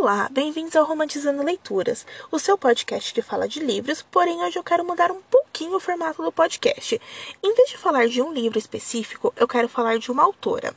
Olá, 0.00 0.28
bem-vindos 0.30 0.76
ao 0.76 0.84
Romantizando 0.84 1.42
Leituras, 1.42 2.06
o 2.30 2.38
seu 2.38 2.56
podcast 2.56 3.12
que 3.12 3.20
fala 3.20 3.48
de 3.48 3.58
livros, 3.58 4.00
porém 4.00 4.40
hoje 4.44 4.56
eu 4.56 4.62
quero 4.62 4.84
mudar 4.84 5.10
um 5.10 5.20
pouquinho 5.22 5.74
o 5.74 5.80
formato 5.80 6.22
do 6.22 6.30
podcast. 6.30 7.00
Em 7.42 7.52
vez 7.52 7.70
de 7.70 7.76
falar 7.76 8.06
de 8.06 8.22
um 8.22 8.32
livro 8.32 8.60
específico, 8.60 9.34
eu 9.36 9.48
quero 9.48 9.68
falar 9.68 9.98
de 9.98 10.12
uma 10.12 10.22
autora. 10.22 10.72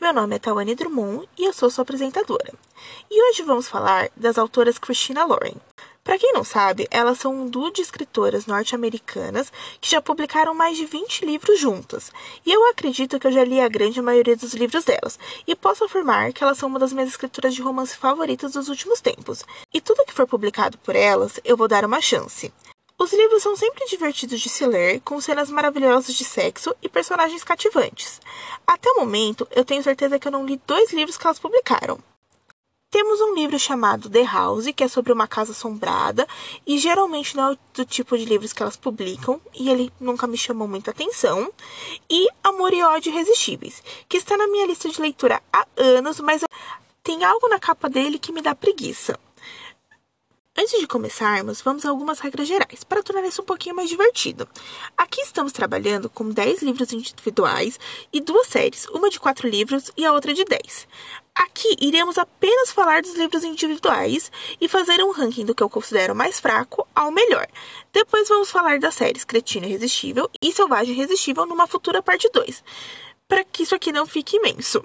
Meu 0.00 0.12
nome 0.12 0.34
é 0.34 0.38
Tawane 0.40 0.74
Drummond 0.74 1.28
e 1.38 1.44
eu 1.44 1.52
sou 1.52 1.70
sua 1.70 1.82
apresentadora. 1.82 2.52
E 3.08 3.30
hoje 3.30 3.44
vamos 3.44 3.68
falar 3.68 4.10
das 4.16 4.36
autoras 4.36 4.78
Christina 4.78 5.24
Lauren. 5.24 5.54
Para 6.06 6.20
quem 6.20 6.32
não 6.32 6.44
sabe, 6.44 6.86
elas 6.88 7.18
são 7.18 7.34
um 7.34 7.48
duo 7.48 7.68
de 7.68 7.82
escritoras 7.82 8.46
norte-americanas 8.46 9.52
que 9.80 9.90
já 9.90 10.00
publicaram 10.00 10.54
mais 10.54 10.76
de 10.76 10.86
20 10.86 11.26
livros 11.26 11.58
juntas. 11.58 12.12
E 12.46 12.52
eu 12.52 12.64
acredito 12.70 13.18
que 13.18 13.26
eu 13.26 13.32
já 13.32 13.42
li 13.44 13.60
a 13.60 13.66
grande 13.66 14.00
maioria 14.00 14.36
dos 14.36 14.54
livros 14.54 14.84
delas, 14.84 15.18
e 15.48 15.56
posso 15.56 15.82
afirmar 15.82 16.32
que 16.32 16.44
elas 16.44 16.58
são 16.58 16.68
uma 16.68 16.78
das 16.78 16.92
minhas 16.92 17.08
escritoras 17.08 17.56
de 17.56 17.60
romance 17.60 17.96
favoritas 17.96 18.52
dos 18.52 18.68
últimos 18.68 19.00
tempos. 19.00 19.44
E 19.74 19.80
tudo 19.80 20.04
que 20.06 20.12
for 20.12 20.28
publicado 20.28 20.78
por 20.78 20.94
elas, 20.94 21.40
eu 21.44 21.56
vou 21.56 21.66
dar 21.66 21.84
uma 21.84 22.00
chance. 22.00 22.52
Os 22.96 23.12
livros 23.12 23.42
são 23.42 23.56
sempre 23.56 23.84
divertidos 23.86 24.40
de 24.40 24.48
se 24.48 24.64
ler, 24.64 25.00
com 25.00 25.20
cenas 25.20 25.50
maravilhosas 25.50 26.14
de 26.14 26.24
sexo 26.24 26.72
e 26.80 26.88
personagens 26.88 27.42
cativantes. 27.42 28.20
Até 28.64 28.88
o 28.92 29.00
momento, 29.00 29.46
eu 29.50 29.64
tenho 29.64 29.82
certeza 29.82 30.20
que 30.20 30.28
eu 30.28 30.32
não 30.32 30.46
li 30.46 30.60
dois 30.68 30.92
livros 30.92 31.18
que 31.18 31.26
elas 31.26 31.40
publicaram. 31.40 31.98
Temos 32.88 33.20
um 33.20 33.34
livro 33.34 33.58
chamado 33.58 34.08
The 34.08 34.22
House, 34.22 34.66
que 34.74 34.84
é 34.84 34.88
sobre 34.88 35.12
uma 35.12 35.26
casa 35.26 35.50
assombrada, 35.50 36.26
e 36.64 36.78
geralmente 36.78 37.36
não 37.36 37.52
é 37.52 37.58
do 37.74 37.84
tipo 37.84 38.16
de 38.16 38.24
livros 38.24 38.52
que 38.52 38.62
elas 38.62 38.76
publicam, 38.76 39.40
e 39.54 39.68
ele 39.68 39.92
nunca 40.00 40.26
me 40.26 40.38
chamou 40.38 40.68
muita 40.68 40.92
atenção. 40.92 41.52
E 42.08 42.28
Amor 42.44 42.72
e 42.72 42.82
Ódio 42.82 43.10
Irresistíveis, 43.10 43.82
que 44.08 44.16
está 44.16 44.36
na 44.36 44.46
minha 44.46 44.66
lista 44.66 44.88
de 44.88 45.00
leitura 45.00 45.42
há 45.52 45.66
anos, 45.76 46.20
mas 46.20 46.44
tem 47.02 47.24
algo 47.24 47.48
na 47.48 47.58
capa 47.58 47.88
dele 47.88 48.20
que 48.20 48.32
me 48.32 48.40
dá 48.40 48.54
preguiça. 48.54 49.18
Antes 50.58 50.80
de 50.80 50.86
começarmos, 50.86 51.60
vamos 51.60 51.84
a 51.84 51.90
algumas 51.90 52.18
regras 52.18 52.48
gerais 52.48 52.82
para 52.82 53.02
tornar 53.02 53.26
isso 53.26 53.42
um 53.42 53.44
pouquinho 53.44 53.76
mais 53.76 53.90
divertido. 53.90 54.48
Aqui 54.96 55.20
estamos 55.20 55.52
trabalhando 55.52 56.08
com 56.08 56.30
10 56.30 56.62
livros 56.62 56.92
individuais 56.92 57.78
e 58.10 58.22
duas 58.22 58.46
séries, 58.46 58.86
uma 58.86 59.10
de 59.10 59.20
4 59.20 59.46
livros 59.46 59.90
e 59.98 60.06
a 60.06 60.12
outra 60.14 60.32
de 60.32 60.46
10. 60.46 60.88
Aqui 61.36 61.76
iremos 61.80 62.16
apenas 62.16 62.72
falar 62.72 63.02
dos 63.02 63.14
livros 63.14 63.44
individuais 63.44 64.32
e 64.58 64.66
fazer 64.68 65.04
um 65.04 65.10
ranking 65.10 65.44
do 65.44 65.54
que 65.54 65.62
eu 65.62 65.68
considero 65.68 66.14
mais 66.14 66.40
fraco 66.40 66.88
ao 66.94 67.12
melhor. 67.12 67.46
Depois 67.92 68.26
vamos 68.26 68.50
falar 68.50 68.78
das 68.78 68.94
séries 68.94 69.22
Cretino 69.22 69.66
Irresistível 69.66 70.30
e 70.40 70.50
Selvagem 70.50 70.94
Irresistível 70.94 71.44
numa 71.44 71.66
futura 71.66 72.02
parte 72.02 72.30
2, 72.32 72.64
para 73.28 73.44
que 73.44 73.64
isso 73.64 73.74
aqui 73.74 73.92
não 73.92 74.06
fique 74.06 74.38
imenso. 74.38 74.82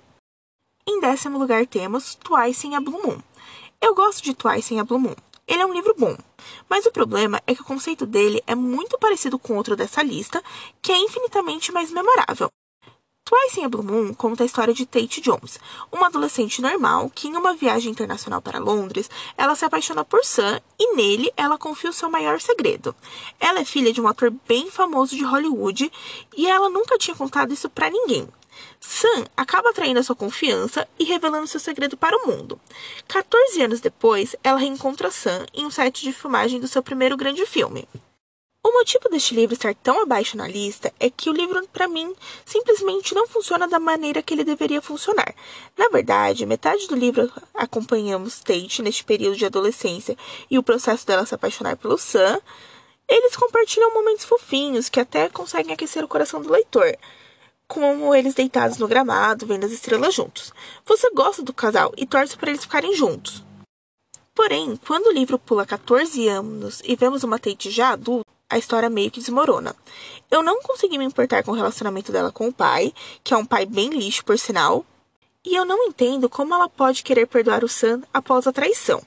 Em 0.85 0.99
décimo 0.99 1.39
lugar 1.39 1.65
temos 1.65 2.15
Twice 2.15 2.67
em 2.67 2.75
a 2.75 2.81
Blue 2.81 3.01
Moon. 3.01 3.21
Eu 3.79 3.95
gosto 3.95 4.21
de 4.21 4.33
Twice 4.33 4.73
em 4.73 4.81
a 4.81 4.83
Blue 4.83 4.99
Moon. 4.99 5.15
Ele 5.47 5.61
é 5.61 5.65
um 5.65 5.73
livro 5.73 5.95
bom, 5.97 6.17
mas 6.69 6.85
o 6.85 6.91
problema 6.91 7.41
é 7.47 7.55
que 7.55 7.61
o 7.61 7.65
conceito 7.65 8.05
dele 8.05 8.43
é 8.45 8.55
muito 8.55 8.99
parecido 8.99 9.39
com 9.39 9.55
outro 9.55 9.77
dessa 9.77 10.03
lista, 10.03 10.43
que 10.81 10.91
é 10.91 10.97
infinitamente 10.97 11.71
mais 11.71 11.91
memorável. 11.91 12.51
Twice 13.31 13.61
in 13.61 13.63
a 13.63 13.69
Blue 13.69 13.81
Moon 13.81 14.13
conta 14.13 14.43
a 14.43 14.45
história 14.45 14.73
de 14.73 14.85
Tate 14.85 15.21
Jones, 15.21 15.57
uma 15.89 16.07
adolescente 16.07 16.61
normal 16.61 17.09
que, 17.15 17.29
em 17.29 17.37
uma 17.37 17.55
viagem 17.55 17.89
internacional 17.89 18.41
para 18.41 18.59
Londres, 18.59 19.09
ela 19.37 19.55
se 19.55 19.63
apaixona 19.63 20.03
por 20.03 20.25
Sam 20.25 20.59
e 20.77 20.93
nele 20.97 21.31
ela 21.37 21.57
confia 21.57 21.91
o 21.91 21.93
seu 21.93 22.09
maior 22.09 22.41
segredo. 22.41 22.93
Ela 23.39 23.61
é 23.61 23.65
filha 23.65 23.93
de 23.93 24.01
um 24.01 24.07
ator 24.09 24.33
bem 24.45 24.69
famoso 24.69 25.15
de 25.15 25.23
Hollywood 25.23 25.89
e 26.35 26.45
ela 26.45 26.69
nunca 26.69 26.97
tinha 26.97 27.15
contado 27.15 27.53
isso 27.53 27.69
para 27.69 27.89
ninguém. 27.89 28.27
Sam 28.81 29.23
acaba 29.37 29.69
atraindo 29.69 30.01
a 30.01 30.03
sua 30.03 30.15
confiança 30.15 30.85
e 30.99 31.05
revelando 31.05 31.47
seu 31.47 31.59
segredo 31.61 31.95
para 31.95 32.17
o 32.17 32.27
mundo. 32.27 32.59
14 33.07 33.61
anos 33.61 33.79
depois, 33.79 34.35
ela 34.43 34.59
reencontra 34.59 35.09
Sam 35.09 35.45
em 35.53 35.65
um 35.65 35.71
set 35.71 36.01
de 36.01 36.11
filmagem 36.11 36.59
do 36.59 36.67
seu 36.67 36.83
primeiro 36.83 37.15
grande 37.15 37.45
filme. 37.45 37.87
O 38.63 38.71
motivo 38.73 39.09
deste 39.09 39.33
livro 39.33 39.55
estar 39.55 39.73
tão 39.73 40.03
abaixo 40.03 40.37
na 40.37 40.47
lista 40.47 40.93
é 40.99 41.09
que 41.09 41.31
o 41.31 41.33
livro, 41.33 41.67
para 41.69 41.87
mim, 41.87 42.13
simplesmente 42.45 43.15
não 43.15 43.27
funciona 43.27 43.67
da 43.67 43.79
maneira 43.79 44.21
que 44.21 44.35
ele 44.35 44.43
deveria 44.43 44.81
funcionar. 44.81 45.33
Na 45.75 45.89
verdade, 45.89 46.45
metade 46.45 46.87
do 46.87 46.95
livro 46.95 47.31
acompanhamos 47.55 48.39
Tate 48.39 48.83
neste 48.83 49.03
período 49.03 49.35
de 49.35 49.47
adolescência 49.47 50.15
e 50.49 50.59
o 50.59 50.63
processo 50.63 51.07
dela 51.07 51.25
se 51.25 51.33
apaixonar 51.33 51.75
pelo 51.75 51.97
Sam. 51.97 52.39
Eles 53.07 53.35
compartilham 53.35 53.93
momentos 53.95 54.25
fofinhos 54.25 54.89
que 54.89 54.99
até 54.99 55.27
conseguem 55.27 55.73
aquecer 55.73 56.03
o 56.03 56.07
coração 56.07 56.39
do 56.39 56.51
leitor 56.51 56.95
como 57.67 58.13
eles 58.13 58.33
deitados 58.33 58.77
no 58.77 58.87
gramado, 58.87 59.45
vendo 59.45 59.65
as 59.65 59.71
estrelas 59.71 60.13
juntos. 60.13 60.53
Você 60.85 61.09
gosta 61.11 61.41
do 61.41 61.53
casal 61.53 61.93
e 61.95 62.05
torce 62.05 62.37
para 62.37 62.49
eles 62.49 62.63
ficarem 62.63 62.93
juntos. 62.93 63.41
Porém, 64.35 64.77
quando 64.85 65.07
o 65.07 65.13
livro 65.13 65.39
pula 65.39 65.65
14 65.65 66.27
anos 66.27 66.81
e 66.83 66.97
vemos 66.97 67.23
uma 67.23 67.39
Tate 67.39 67.71
já 67.71 67.91
adulta, 67.91 68.29
a 68.51 68.57
história 68.57 68.89
meio 68.89 69.09
que 69.09 69.19
desmorona. 69.19 69.75
Eu 70.29 70.43
não 70.43 70.61
consegui 70.61 70.97
me 70.97 71.05
importar 71.05 71.43
com 71.43 71.51
o 71.51 71.55
relacionamento 71.55 72.11
dela 72.11 72.31
com 72.31 72.49
o 72.49 72.53
pai, 72.53 72.93
que 73.23 73.33
é 73.33 73.37
um 73.37 73.45
pai 73.45 73.65
bem 73.65 73.89
lixo, 73.89 74.23
por 74.23 74.37
sinal, 74.37 74.85
e 75.43 75.55
eu 75.55 75.65
não 75.65 75.85
entendo 75.85 76.29
como 76.29 76.53
ela 76.53 76.69
pode 76.69 77.01
querer 77.01 77.25
perdoar 77.25 77.63
o 77.63 77.69
Sam 77.69 78.03
após 78.13 78.45
a 78.45 78.51
traição. 78.51 79.01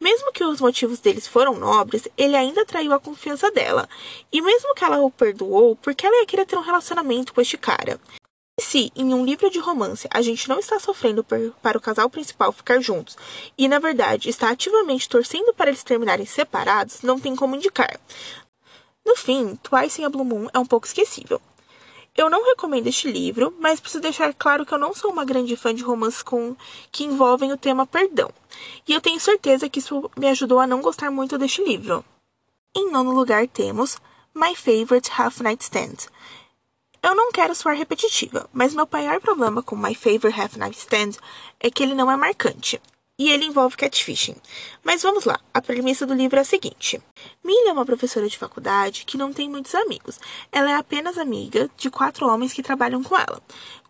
Mesmo 0.00 0.32
que 0.32 0.44
os 0.44 0.60
motivos 0.60 1.00
deles 1.00 1.26
foram 1.26 1.54
nobres, 1.58 2.06
ele 2.16 2.36
ainda 2.36 2.64
traiu 2.64 2.92
a 2.92 3.00
confiança 3.00 3.50
dela. 3.50 3.88
E 4.32 4.40
mesmo 4.40 4.74
que 4.74 4.84
ela 4.84 4.98
o 4.98 5.10
perdoou, 5.10 5.74
porque 5.76 6.06
ela 6.06 6.20
ia 6.20 6.26
querer 6.26 6.46
ter 6.46 6.56
um 6.56 6.62
relacionamento 6.62 7.32
com 7.32 7.40
este 7.40 7.56
cara? 7.56 7.98
E 8.58 8.62
se, 8.62 8.90
em 8.96 9.12
um 9.12 9.24
livro 9.24 9.50
de 9.50 9.58
romance, 9.58 10.08
a 10.10 10.22
gente 10.22 10.48
não 10.48 10.58
está 10.58 10.78
sofrendo 10.78 11.22
por, 11.22 11.38
para 11.60 11.76
o 11.76 11.80
casal 11.80 12.08
principal 12.08 12.50
ficar 12.52 12.80
juntos 12.80 13.14
e, 13.56 13.68
na 13.68 13.78
verdade, 13.78 14.30
está 14.30 14.48
ativamente 14.48 15.08
torcendo 15.10 15.52
para 15.52 15.68
eles 15.68 15.82
terminarem 15.82 16.24
separados, 16.24 17.02
não 17.02 17.20
tem 17.20 17.36
como 17.36 17.54
indicar. 17.54 18.00
No 19.06 19.14
fim, 19.14 19.54
Twice 19.62 20.02
em 20.02 20.04
a 20.04 20.08
Blue 20.10 20.24
Moon 20.24 20.48
é 20.52 20.58
um 20.58 20.66
pouco 20.66 20.84
esquecível. 20.84 21.40
Eu 22.16 22.28
não 22.28 22.44
recomendo 22.44 22.88
este 22.88 23.08
livro, 23.08 23.54
mas 23.60 23.78
preciso 23.78 24.02
deixar 24.02 24.34
claro 24.34 24.66
que 24.66 24.74
eu 24.74 24.78
não 24.78 24.92
sou 24.92 25.12
uma 25.12 25.24
grande 25.24 25.54
fã 25.54 25.72
de 25.72 25.84
romances 25.84 26.24
com 26.24 26.56
que 26.90 27.04
envolvem 27.04 27.52
o 27.52 27.56
tema 27.56 27.86
perdão. 27.86 28.28
E 28.88 28.92
eu 28.92 29.00
tenho 29.00 29.20
certeza 29.20 29.68
que 29.68 29.78
isso 29.78 30.10
me 30.18 30.26
ajudou 30.26 30.58
a 30.58 30.66
não 30.66 30.80
gostar 30.80 31.08
muito 31.12 31.38
deste 31.38 31.62
livro. 31.62 32.04
Em 32.74 32.90
nono 32.90 33.12
lugar 33.12 33.46
temos 33.46 33.96
My 34.34 34.56
Favorite 34.56 35.08
Half 35.16 35.40
Night 35.40 35.62
Stand. 35.62 36.10
Eu 37.00 37.14
não 37.14 37.30
quero 37.30 37.54
soar 37.54 37.76
repetitiva, 37.76 38.50
mas 38.52 38.74
meu 38.74 38.88
maior 38.90 39.20
problema 39.20 39.62
com 39.62 39.76
My 39.76 39.94
Favorite 39.94 40.40
Half 40.40 40.56
Night 40.56 40.76
Stand 40.76 41.12
é 41.60 41.70
que 41.70 41.80
ele 41.80 41.94
não 41.94 42.10
é 42.10 42.16
marcante 42.16 42.80
e 43.18 43.30
ele 43.30 43.46
envolve 43.46 43.76
catfishing. 43.76 44.36
Mas 44.84 45.02
vamos 45.02 45.24
lá, 45.24 45.40
a 45.52 45.62
premissa 45.62 46.06
do 46.06 46.14
livro 46.14 46.38
é 46.38 46.42
a 46.42 46.44
seguinte: 46.44 47.00
Millie 47.42 47.68
é 47.68 47.72
uma 47.72 47.86
professora 47.86 48.28
de 48.28 48.38
faculdade 48.38 49.04
que 49.06 49.16
não 49.16 49.32
tem 49.32 49.48
muitos 49.48 49.74
amigos. 49.74 50.18
Ela 50.52 50.70
é 50.70 50.74
apenas 50.74 51.18
amiga 51.18 51.70
de 51.76 51.90
quatro 51.90 52.26
homens 52.26 52.52
que 52.52 52.62
trabalham 52.62 53.02
com 53.02 53.16
ela. 53.16 53.40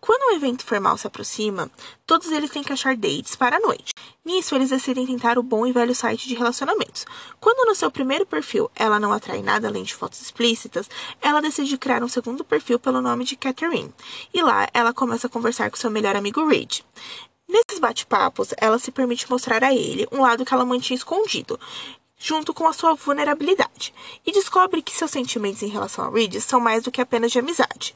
Quando 0.01 0.31
um 0.31 0.37
evento 0.37 0.65
formal 0.65 0.97
se 0.97 1.07
aproxima, 1.07 1.71
todos 2.07 2.31
eles 2.31 2.51
têm 2.51 2.63
que 2.63 2.73
achar 2.73 2.97
dates 2.97 3.35
para 3.35 3.57
a 3.57 3.61
noite. 3.61 3.93
Nisso, 4.25 4.55
eles 4.55 4.71
decidem 4.71 5.07
tentar 5.07 5.39
o 5.39 5.43
bom 5.43 5.67
e 5.67 5.73
velho 5.73 5.95
site 5.95 6.29
de 6.29 6.35
relacionamentos. 6.35 7.05
Quando 7.41 7.67
no 7.67 7.75
seu 7.75 7.91
primeiro 7.91 8.25
perfil 8.25 8.71
ela 8.75 9.01
não 9.01 9.13
atrai 9.13 9.43
nada 9.43 9.67
além 9.67 9.83
de 9.83 9.95
fotos 9.95 10.21
explícitas, 10.21 10.89
ela 11.21 11.41
decide 11.41 11.77
criar 11.77 12.05
um 12.05 12.09
segundo 12.09 12.45
perfil 12.45 12.79
pelo 12.79 13.01
nome 13.01 13.25
de 13.25 13.37
Catherine. 13.37 13.93
E 14.33 14.43
lá 14.43 14.69
ela 14.73 14.93
começa 14.93 15.27
a 15.27 15.31
conversar 15.31 15.71
com 15.71 15.77
seu 15.77 15.91
melhor 15.91 16.15
amigo 16.15 16.47
Reed. 16.47 16.83
Nesses 17.49 17.79
bate-papos, 17.79 18.53
ela 18.57 18.79
se 18.79 18.91
permite 18.91 19.31
mostrar 19.31 19.63
a 19.63 19.73
ele 19.73 20.07
um 20.11 20.21
lado 20.21 20.45
que 20.45 20.53
ela 20.53 20.65
mantinha 20.65 20.97
escondido, 20.97 21.59
junto 22.19 22.53
com 22.53 22.67
a 22.67 22.73
sua 22.73 22.95
vulnerabilidade, 22.95 23.95
e 24.27 24.33
descobre 24.33 24.83
que 24.83 24.95
seus 24.95 25.13
sentimentos 25.13 25.63
em 25.63 25.69
relação 25.69 26.05
a 26.05 26.11
Reed 26.11 26.41
são 26.41 26.59
mais 26.59 26.83
do 26.83 26.91
que 26.91 27.01
apenas 27.01 27.31
de 27.31 27.39
amizade. 27.39 27.95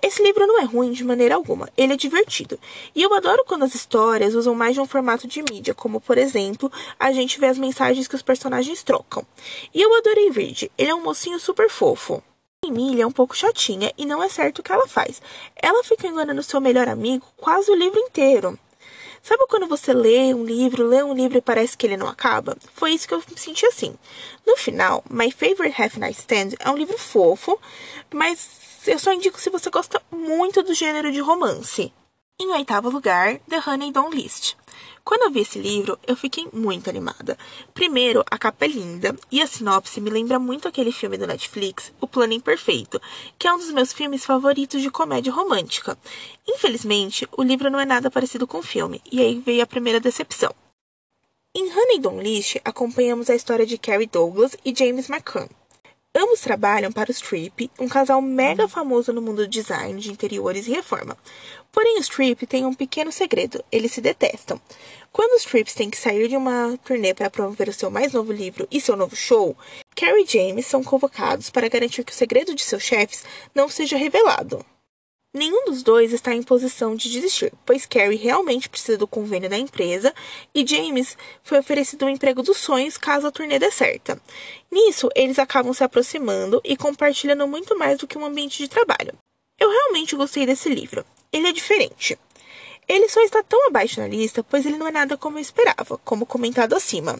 Esse 0.00 0.22
livro 0.22 0.46
não 0.46 0.60
é 0.60 0.64
ruim 0.64 0.92
de 0.92 1.02
maneira 1.02 1.34
alguma, 1.34 1.68
ele 1.76 1.94
é 1.94 1.96
divertido. 1.96 2.60
E 2.94 3.02
eu 3.02 3.12
adoro 3.12 3.44
quando 3.44 3.64
as 3.64 3.74
histórias 3.74 4.34
usam 4.34 4.54
mais 4.54 4.74
de 4.74 4.80
um 4.80 4.86
formato 4.86 5.26
de 5.26 5.42
mídia, 5.42 5.74
como 5.74 6.00
por 6.00 6.16
exemplo, 6.16 6.70
a 6.98 7.10
gente 7.12 7.40
vê 7.40 7.46
as 7.46 7.58
mensagens 7.58 8.06
que 8.06 8.14
os 8.14 8.22
personagens 8.22 8.82
trocam. 8.82 9.26
E 9.74 9.80
eu 9.80 9.96
adorei 9.96 10.30
Reed, 10.30 10.70
ele 10.78 10.90
é 10.90 10.94
um 10.94 11.02
mocinho 11.02 11.40
super 11.40 11.68
fofo. 11.68 12.22
Emília 12.64 13.02
é 13.02 13.06
um 13.06 13.10
pouco 13.10 13.36
chatinha 13.36 13.92
e 13.98 14.06
não 14.06 14.22
é 14.22 14.28
certo 14.28 14.60
o 14.60 14.62
que 14.62 14.70
ela 14.70 14.86
faz. 14.86 15.20
Ela 15.56 15.82
fica 15.82 16.06
enganando 16.06 16.42
seu 16.44 16.60
melhor 16.60 16.88
amigo 16.88 17.26
quase 17.36 17.68
o 17.68 17.74
livro 17.74 17.98
inteiro. 17.98 18.56
Sabe 19.22 19.46
quando 19.48 19.68
você 19.68 19.92
lê 19.92 20.34
um 20.34 20.44
livro, 20.44 20.84
lê 20.84 21.00
um 21.00 21.14
livro 21.14 21.38
e 21.38 21.42
parece 21.42 21.76
que 21.76 21.86
ele 21.86 21.96
não 21.96 22.08
acaba? 22.08 22.56
Foi 22.74 22.90
isso 22.90 23.06
que 23.06 23.14
eu 23.14 23.22
me 23.30 23.38
senti 23.38 23.64
assim. 23.64 23.94
No 24.44 24.56
final, 24.56 25.04
My 25.08 25.30
Favorite 25.30 25.80
Half 25.80 25.96
Night 25.96 26.18
Stand 26.18 26.56
é 26.58 26.68
um 26.68 26.76
livro 26.76 26.98
fofo, 26.98 27.56
mas 28.12 28.82
eu 28.84 28.98
só 28.98 29.12
indico 29.12 29.40
se 29.40 29.48
você 29.48 29.70
gosta 29.70 30.02
muito 30.10 30.60
do 30.64 30.74
gênero 30.74 31.12
de 31.12 31.20
romance. 31.20 31.92
Em 32.40 32.50
oitavo 32.50 32.90
lugar, 32.90 33.38
The 33.48 33.62
Honey 33.64 33.92
Don't 33.92 34.16
List. 34.16 34.56
Quando 35.04 35.22
eu 35.22 35.30
vi 35.30 35.40
esse 35.40 35.58
livro, 35.58 35.98
eu 36.06 36.16
fiquei 36.16 36.48
muito 36.52 36.88
animada. 36.88 37.36
Primeiro, 37.74 38.24
a 38.30 38.38
capa 38.38 38.64
é 38.64 38.68
linda 38.68 39.16
e 39.30 39.42
a 39.42 39.46
sinopse 39.46 40.00
me 40.00 40.10
lembra 40.10 40.38
muito 40.38 40.68
aquele 40.68 40.92
filme 40.92 41.18
do 41.18 41.26
Netflix, 41.26 41.92
O 42.00 42.06
Plano 42.06 42.32
Imperfeito, 42.32 43.00
que 43.36 43.48
é 43.48 43.52
um 43.52 43.58
dos 43.58 43.72
meus 43.72 43.92
filmes 43.92 44.24
favoritos 44.24 44.80
de 44.80 44.90
comédia 44.90 45.32
romântica. 45.32 45.98
Infelizmente, 46.48 47.28
o 47.36 47.42
livro 47.42 47.68
não 47.68 47.80
é 47.80 47.84
nada 47.84 48.10
parecido 48.10 48.46
com 48.46 48.58
o 48.58 48.62
filme, 48.62 49.02
e 49.10 49.20
aí 49.20 49.40
veio 49.44 49.62
a 49.62 49.66
primeira 49.66 49.98
decepção. 49.98 50.54
Em 51.54 51.68
Huntingdon 51.70 52.20
List, 52.20 52.56
acompanhamos 52.64 53.28
a 53.28 53.34
história 53.34 53.66
de 53.66 53.76
Carrie 53.76 54.06
Douglas 54.06 54.56
e 54.64 54.74
James 54.74 55.10
McCann. 55.10 55.48
Ambos 56.14 56.40
trabalham 56.40 56.92
para 56.92 57.08
o 57.08 57.12
Strip, 57.12 57.70
um 57.80 57.88
casal 57.88 58.20
mega 58.20 58.68
famoso 58.68 59.14
no 59.14 59.22
mundo 59.22 59.46
do 59.46 59.48
design 59.48 59.98
de 59.98 60.10
interiores 60.10 60.66
e 60.66 60.70
reforma. 60.70 61.16
Porém, 61.72 61.96
o 61.96 62.02
Strip 62.02 62.46
tem 62.46 62.66
um 62.66 62.74
pequeno 62.74 63.10
segredo: 63.10 63.64
eles 63.72 63.92
se 63.92 64.00
detestam. 64.02 64.60
Quando 65.10 65.32
os 65.32 65.40
Strips 65.40 65.72
têm 65.72 65.88
que 65.88 65.96
sair 65.96 66.28
de 66.28 66.36
uma 66.36 66.78
turnê 66.84 67.14
para 67.14 67.30
promover 67.30 67.70
o 67.70 67.72
seu 67.72 67.90
mais 67.90 68.12
novo 68.12 68.30
livro 68.30 68.68
e 68.70 68.78
seu 68.78 68.94
novo 68.94 69.16
show, 69.16 69.56
Carrie 69.96 70.24
e 70.24 70.26
James 70.26 70.66
são 70.66 70.84
convocados 70.84 71.48
para 71.48 71.68
garantir 71.68 72.04
que 72.04 72.12
o 72.12 72.14
segredo 72.14 72.54
de 72.54 72.62
seus 72.62 72.82
chefes 72.82 73.24
não 73.54 73.68
seja 73.70 73.96
revelado. 73.96 74.64
Nenhum 75.34 75.64
dos 75.64 75.82
dois 75.82 76.12
está 76.12 76.34
em 76.34 76.42
posição 76.42 76.94
de 76.94 77.10
desistir, 77.10 77.54
pois 77.64 77.86
Carrie 77.86 78.18
realmente 78.18 78.68
precisa 78.68 78.98
do 78.98 79.06
convênio 79.06 79.48
da 79.48 79.56
empresa 79.56 80.14
e 80.54 80.66
James 80.66 81.16
foi 81.42 81.58
oferecido 81.58 82.04
um 82.04 82.10
emprego 82.10 82.42
dos 82.42 82.58
sonhos 82.58 82.98
caso 82.98 83.26
a 83.26 83.30
turnê 83.30 83.58
dê 83.58 83.70
certa. 83.70 84.20
Nisso, 84.70 85.08
eles 85.16 85.38
acabam 85.38 85.72
se 85.72 85.82
aproximando 85.82 86.60
e 86.62 86.76
compartilhando 86.76 87.48
muito 87.48 87.78
mais 87.78 87.96
do 87.96 88.06
que 88.06 88.18
um 88.18 88.26
ambiente 88.26 88.58
de 88.58 88.68
trabalho. 88.68 89.14
Eu 89.58 89.70
realmente 89.70 90.14
gostei 90.14 90.44
desse 90.44 90.68
livro. 90.68 91.02
Ele 91.32 91.48
é 91.48 91.52
diferente. 91.52 92.18
Ele 92.86 93.08
só 93.08 93.22
está 93.22 93.42
tão 93.42 93.68
abaixo 93.68 94.00
na 94.00 94.08
lista, 94.08 94.44
pois 94.44 94.66
ele 94.66 94.76
não 94.76 94.88
é 94.88 94.90
nada 94.90 95.16
como 95.16 95.38
eu 95.38 95.42
esperava, 95.42 95.96
como 96.04 96.26
comentado 96.26 96.74
acima. 96.74 97.18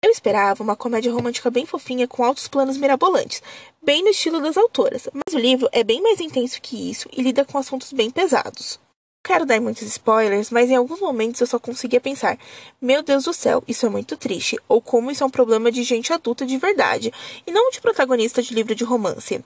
Eu 0.00 0.12
esperava 0.12 0.62
uma 0.62 0.76
comédia 0.76 1.12
romântica 1.12 1.50
bem 1.50 1.66
fofinha 1.66 2.06
com 2.06 2.22
altos 2.22 2.46
planos 2.46 2.76
mirabolantes, 2.76 3.42
bem 3.82 4.00
no 4.00 4.10
estilo 4.10 4.40
das 4.40 4.56
autoras, 4.56 5.08
mas 5.12 5.34
o 5.34 5.38
livro 5.38 5.68
é 5.72 5.82
bem 5.82 6.00
mais 6.00 6.20
intenso 6.20 6.62
que 6.62 6.88
isso 6.88 7.08
e 7.12 7.20
lida 7.20 7.44
com 7.44 7.58
assuntos 7.58 7.92
bem 7.92 8.08
pesados. 8.08 8.78
Quero 9.24 9.44
dar 9.44 9.60
muitos 9.60 9.82
spoilers, 9.82 10.50
mas 10.50 10.70
em 10.70 10.76
alguns 10.76 11.00
momentos 11.00 11.40
eu 11.40 11.48
só 11.48 11.58
conseguia 11.58 12.00
pensar: 12.00 12.38
meu 12.80 13.02
Deus 13.02 13.24
do 13.24 13.32
céu, 13.32 13.64
isso 13.66 13.86
é 13.86 13.88
muito 13.88 14.16
triste, 14.16 14.56
ou 14.68 14.80
como 14.80 15.10
isso 15.10 15.24
é 15.24 15.26
um 15.26 15.30
problema 15.30 15.70
de 15.72 15.82
gente 15.82 16.12
adulta 16.12 16.46
de 16.46 16.56
verdade, 16.56 17.12
e 17.44 17.50
não 17.50 17.68
de 17.72 17.80
protagonista 17.80 18.40
de 18.40 18.54
livro 18.54 18.76
de 18.76 18.84
romance. 18.84 19.44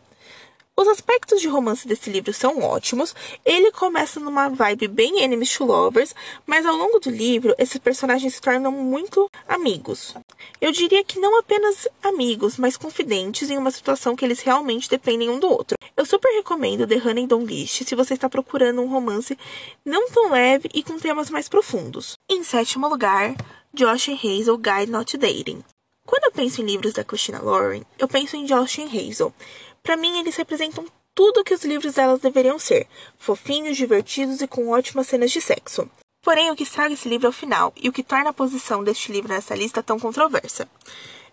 Os 0.74 0.88
aspectos 0.88 1.42
de 1.42 1.48
romance 1.48 1.86
desse 1.86 2.08
livro 2.08 2.32
são 2.32 2.60
ótimos. 2.62 3.14
Ele 3.44 3.70
começa 3.72 4.18
numa 4.18 4.48
vibe 4.48 4.88
bem 4.88 5.22
enemies 5.22 5.54
to 5.54 5.66
lovers, 5.66 6.14
mas 6.46 6.64
ao 6.64 6.74
longo 6.74 6.98
do 6.98 7.10
livro 7.10 7.54
esses 7.58 7.76
personagens 7.76 8.34
se 8.34 8.40
tornam 8.40 8.72
muito 8.72 9.28
amigos. 9.46 10.14
Eu 10.58 10.72
diria 10.72 11.04
que 11.04 11.20
não 11.20 11.38
apenas 11.38 11.86
amigos, 12.02 12.56
mas 12.56 12.78
confidentes 12.78 13.50
em 13.50 13.58
uma 13.58 13.70
situação 13.70 14.16
que 14.16 14.24
eles 14.24 14.40
realmente 14.40 14.88
dependem 14.88 15.28
um 15.28 15.38
do 15.38 15.50
outro. 15.50 15.76
Eu 15.94 16.06
super 16.06 16.32
recomendo 16.32 16.86
The 16.86 16.96
Honey 17.06 17.26
Don't 17.26 17.44
List 17.44 17.84
se 17.84 17.94
você 17.94 18.14
está 18.14 18.30
procurando 18.30 18.80
um 18.80 18.88
romance 18.88 19.38
não 19.84 20.08
tão 20.10 20.30
leve 20.30 20.70
e 20.72 20.82
com 20.82 20.98
temas 20.98 21.28
mais 21.28 21.50
profundos. 21.50 22.14
Em 22.30 22.42
sétimo 22.42 22.88
lugar, 22.88 23.34
Josh 23.74 24.08
e 24.08 24.12
Hazel 24.14 24.56
Guide 24.56 24.90
Not 24.90 25.18
Dating. 25.18 25.62
Quando 26.04 26.24
eu 26.24 26.32
penso 26.32 26.60
em 26.60 26.64
livros 26.64 26.94
da 26.94 27.04
Christina 27.04 27.40
Lauren, 27.40 27.82
eu 27.98 28.08
penso 28.08 28.36
em 28.36 28.44
Josh 28.44 28.78
e 28.78 28.82
Hazel. 28.82 29.32
Para 29.82 29.96
mim, 29.96 30.20
eles 30.20 30.36
representam 30.36 30.86
tudo 31.14 31.44
que 31.44 31.54
os 31.54 31.64
livros 31.64 31.94
delas 31.94 32.20
deveriam 32.20 32.58
ser: 32.58 32.86
fofinhos, 33.18 33.76
divertidos 33.76 34.40
e 34.40 34.46
com 34.46 34.68
ótimas 34.68 35.08
cenas 35.08 35.30
de 35.30 35.40
sexo. 35.40 35.88
Porém, 36.22 36.50
o 36.50 36.56
que 36.56 36.62
estraga 36.62 36.94
esse 36.94 37.08
livro 37.08 37.26
é 37.26 37.30
o 37.30 37.32
final, 37.32 37.72
e 37.76 37.88
o 37.88 37.92
que 37.92 38.02
torna 38.02 38.30
a 38.30 38.32
posição 38.32 38.84
deste 38.84 39.10
livro 39.10 39.32
nessa 39.32 39.56
lista 39.56 39.82
tão 39.82 39.98
controversa. 39.98 40.68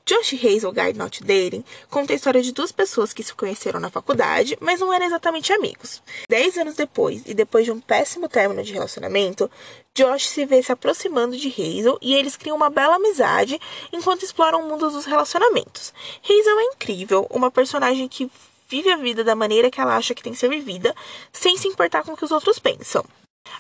Josh 0.10 0.34
Hazel 0.44 0.72
Guide 0.72 0.98
Not 0.98 1.24
Dating 1.24 1.64
conta 1.88 2.14
a 2.14 2.16
história 2.16 2.42
de 2.42 2.52
duas 2.52 2.72
pessoas 2.72 3.14
que 3.14 3.22
se 3.22 3.32
conheceram 3.32 3.80
na 3.80 3.92
faculdade, 3.92 4.58
mas 4.60 4.80
não 4.80 4.92
eram 4.92 5.06
exatamente 5.06 5.54
amigos. 5.54 6.02
Dez 6.28 6.58
anos 6.58 6.74
depois, 6.74 7.22
e 7.28 7.34
depois 7.36 7.64
de 7.64 7.72
um 7.72 7.80
péssimo 7.80 8.28
término 8.28 8.64
de 8.64 8.74
relacionamento, 8.74 9.48
Josh 9.94 10.30
se 10.30 10.48
vê 10.48 10.64
se 10.64 10.72
aproximando 10.72 11.38
de 11.38 11.50
Hazel 11.50 12.00
e 12.02 12.16
eles 12.16 12.36
criam 12.36 12.58
uma 12.58 12.72
bela 12.72 12.96
amizade 12.96 13.62
enquanto 13.94 14.24
exploram 14.24 14.64
o 14.64 14.68
mundo 14.68 14.90
dos 14.90 15.06
relacionamentos. 15.06 15.94
Hazel 16.24 16.60
é 16.60 16.64
incrível, 16.74 17.28
uma 17.30 17.52
personagem 17.52 18.08
que 18.08 18.32
vive 18.68 18.90
a 18.90 18.98
vida 18.98 19.24
da 19.24 19.36
maneira 19.36 19.70
que 19.70 19.80
ela 19.80 19.96
acha 19.96 20.16
que 20.16 20.24
tem 20.24 20.34
que 20.34 20.40
ser 20.40 20.50
vivida, 20.50 20.96
sem 21.32 21.56
se 21.56 21.68
importar 21.68 22.04
com 22.04 22.14
o 22.14 22.18
que 22.18 22.26
os 22.26 22.32
outros 22.32 22.58
pensam. 22.58 23.06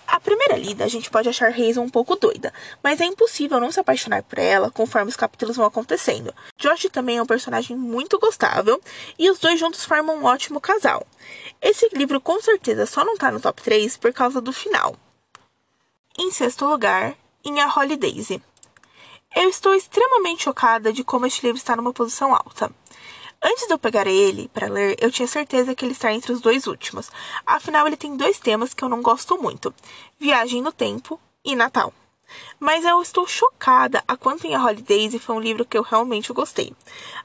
À 0.07 0.19
primeira 0.19 0.57
lida, 0.57 0.83
a 0.83 0.87
gente 0.87 1.09
pode 1.09 1.29
achar 1.29 1.51
Hazel 1.51 1.81
um 1.81 1.89
pouco 1.89 2.15
doida, 2.15 2.53
mas 2.83 2.99
é 2.99 3.05
impossível 3.05 3.59
não 3.59 3.71
se 3.71 3.79
apaixonar 3.79 4.23
por 4.23 4.39
ela 4.39 4.71
conforme 4.71 5.09
os 5.09 5.15
capítulos 5.15 5.55
vão 5.55 5.65
acontecendo. 5.65 6.33
Josh 6.57 6.87
também 6.91 7.17
é 7.17 7.21
um 7.21 7.25
personagem 7.25 7.77
muito 7.77 8.19
gostável 8.19 8.81
e 9.17 9.29
os 9.29 9.39
dois 9.39 9.59
juntos 9.59 9.85
formam 9.85 10.17
um 10.17 10.25
ótimo 10.25 10.59
casal. 10.59 11.05
Esse 11.61 11.87
livro 11.93 12.19
com 12.19 12.41
certeza 12.41 12.85
só 12.85 13.05
não 13.05 13.17
tá 13.17 13.31
no 13.31 13.39
top 13.39 13.61
3 13.61 13.97
por 13.97 14.11
causa 14.11 14.41
do 14.41 14.51
final. 14.51 14.95
Em 16.17 16.31
sexto 16.31 16.65
lugar, 16.65 17.15
em 17.45 17.61
A 17.61 17.73
Holidays. 17.73 18.29
Eu 19.35 19.47
estou 19.47 19.75
extremamente 19.75 20.43
chocada 20.43 20.91
de 20.91 21.03
como 21.03 21.27
este 21.27 21.45
livro 21.45 21.57
está 21.57 21.75
numa 21.75 21.93
posição 21.93 22.33
alta. 22.33 22.71
Antes 23.41 23.67
de 23.67 23.73
eu 23.73 23.79
pegar 23.79 24.05
ele 24.05 24.49
para 24.49 24.67
ler, 24.67 24.97
eu 24.99 25.09
tinha 25.09 25.27
certeza 25.27 25.73
que 25.73 25.85
ele 25.85 25.93
está 25.93 26.13
entre 26.13 26.31
os 26.31 26.41
dois 26.41 26.67
últimos. 26.67 27.09
Afinal, 27.45 27.87
ele 27.87 27.95
tem 27.95 28.17
dois 28.17 28.37
temas 28.37 28.73
que 28.73 28.83
eu 28.83 28.89
não 28.89 29.01
gosto 29.01 29.41
muito: 29.41 29.73
Viagem 30.19 30.61
no 30.61 30.71
Tempo 30.71 31.19
e 31.43 31.55
Natal. 31.55 31.93
Mas 32.59 32.85
eu 32.85 33.01
estou 33.01 33.27
chocada 33.27 34.03
a 34.07 34.17
quanto 34.17 34.45
em 34.45 34.55
A 34.55 34.63
Holidays 34.63 35.15
foi 35.21 35.35
um 35.35 35.39
livro 35.39 35.65
que 35.65 35.77
eu 35.77 35.81
realmente 35.81 36.33
gostei. 36.33 36.73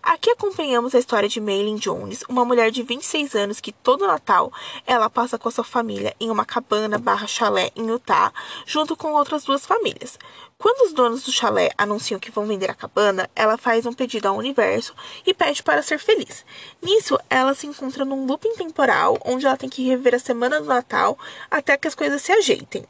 Aqui 0.03 0.31
acompanhamos 0.31 0.95
a 0.95 0.99
história 0.99 1.29
de 1.29 1.41
Maylin 1.41 1.77
Jones, 1.77 2.25
uma 2.29 2.45
mulher 2.45 2.71
de 2.71 2.83
26 2.83 3.35
anos 3.35 3.61
que 3.61 3.73
todo 3.73 4.06
Natal 4.06 4.53
ela 4.87 5.09
passa 5.11 5.39
com 5.39 5.49
a 5.49 5.53
sua 5.53 5.65
família 5.65 6.15
em 6.21 6.31
uma 6.31 6.45
cabana 6.45 6.99
barra 6.99 7.27
chalé 7.27 7.71
em 7.75 7.87
Utah, 7.89 8.33
junto 8.67 8.97
com 8.97 9.12
outras 9.12 9.45
duas 9.45 9.65
famílias. 9.65 10.19
Quando 10.59 10.87
os 10.87 10.93
donos 10.93 11.25
do 11.25 11.33
chalé 11.33 11.71
anunciam 11.77 12.21
que 12.21 12.31
vão 12.31 12.47
vender 12.47 12.71
a 12.71 12.75
cabana, 12.75 13.29
ela 13.35 13.59
faz 13.59 13.87
um 13.87 13.93
pedido 13.93 14.29
ao 14.29 14.37
universo 14.37 14.95
e 15.27 15.35
pede 15.35 15.62
para 15.62 15.83
ser 15.83 15.99
feliz. 15.99 16.45
Nisso, 16.81 17.19
ela 17.29 17.55
se 17.55 17.67
encontra 17.67 18.05
num 18.05 18.25
looping 18.25 18.55
temporal 18.55 19.19
onde 19.25 19.47
ela 19.47 19.56
tem 19.56 19.69
que 19.69 19.85
reviver 19.85 20.15
a 20.15 20.19
semana 20.19 20.61
do 20.61 20.67
Natal 20.67 21.19
até 21.51 21.77
que 21.77 21.89
as 21.89 21.95
coisas 21.95 22.23
se 22.23 22.33
ajeitem. 22.33 22.87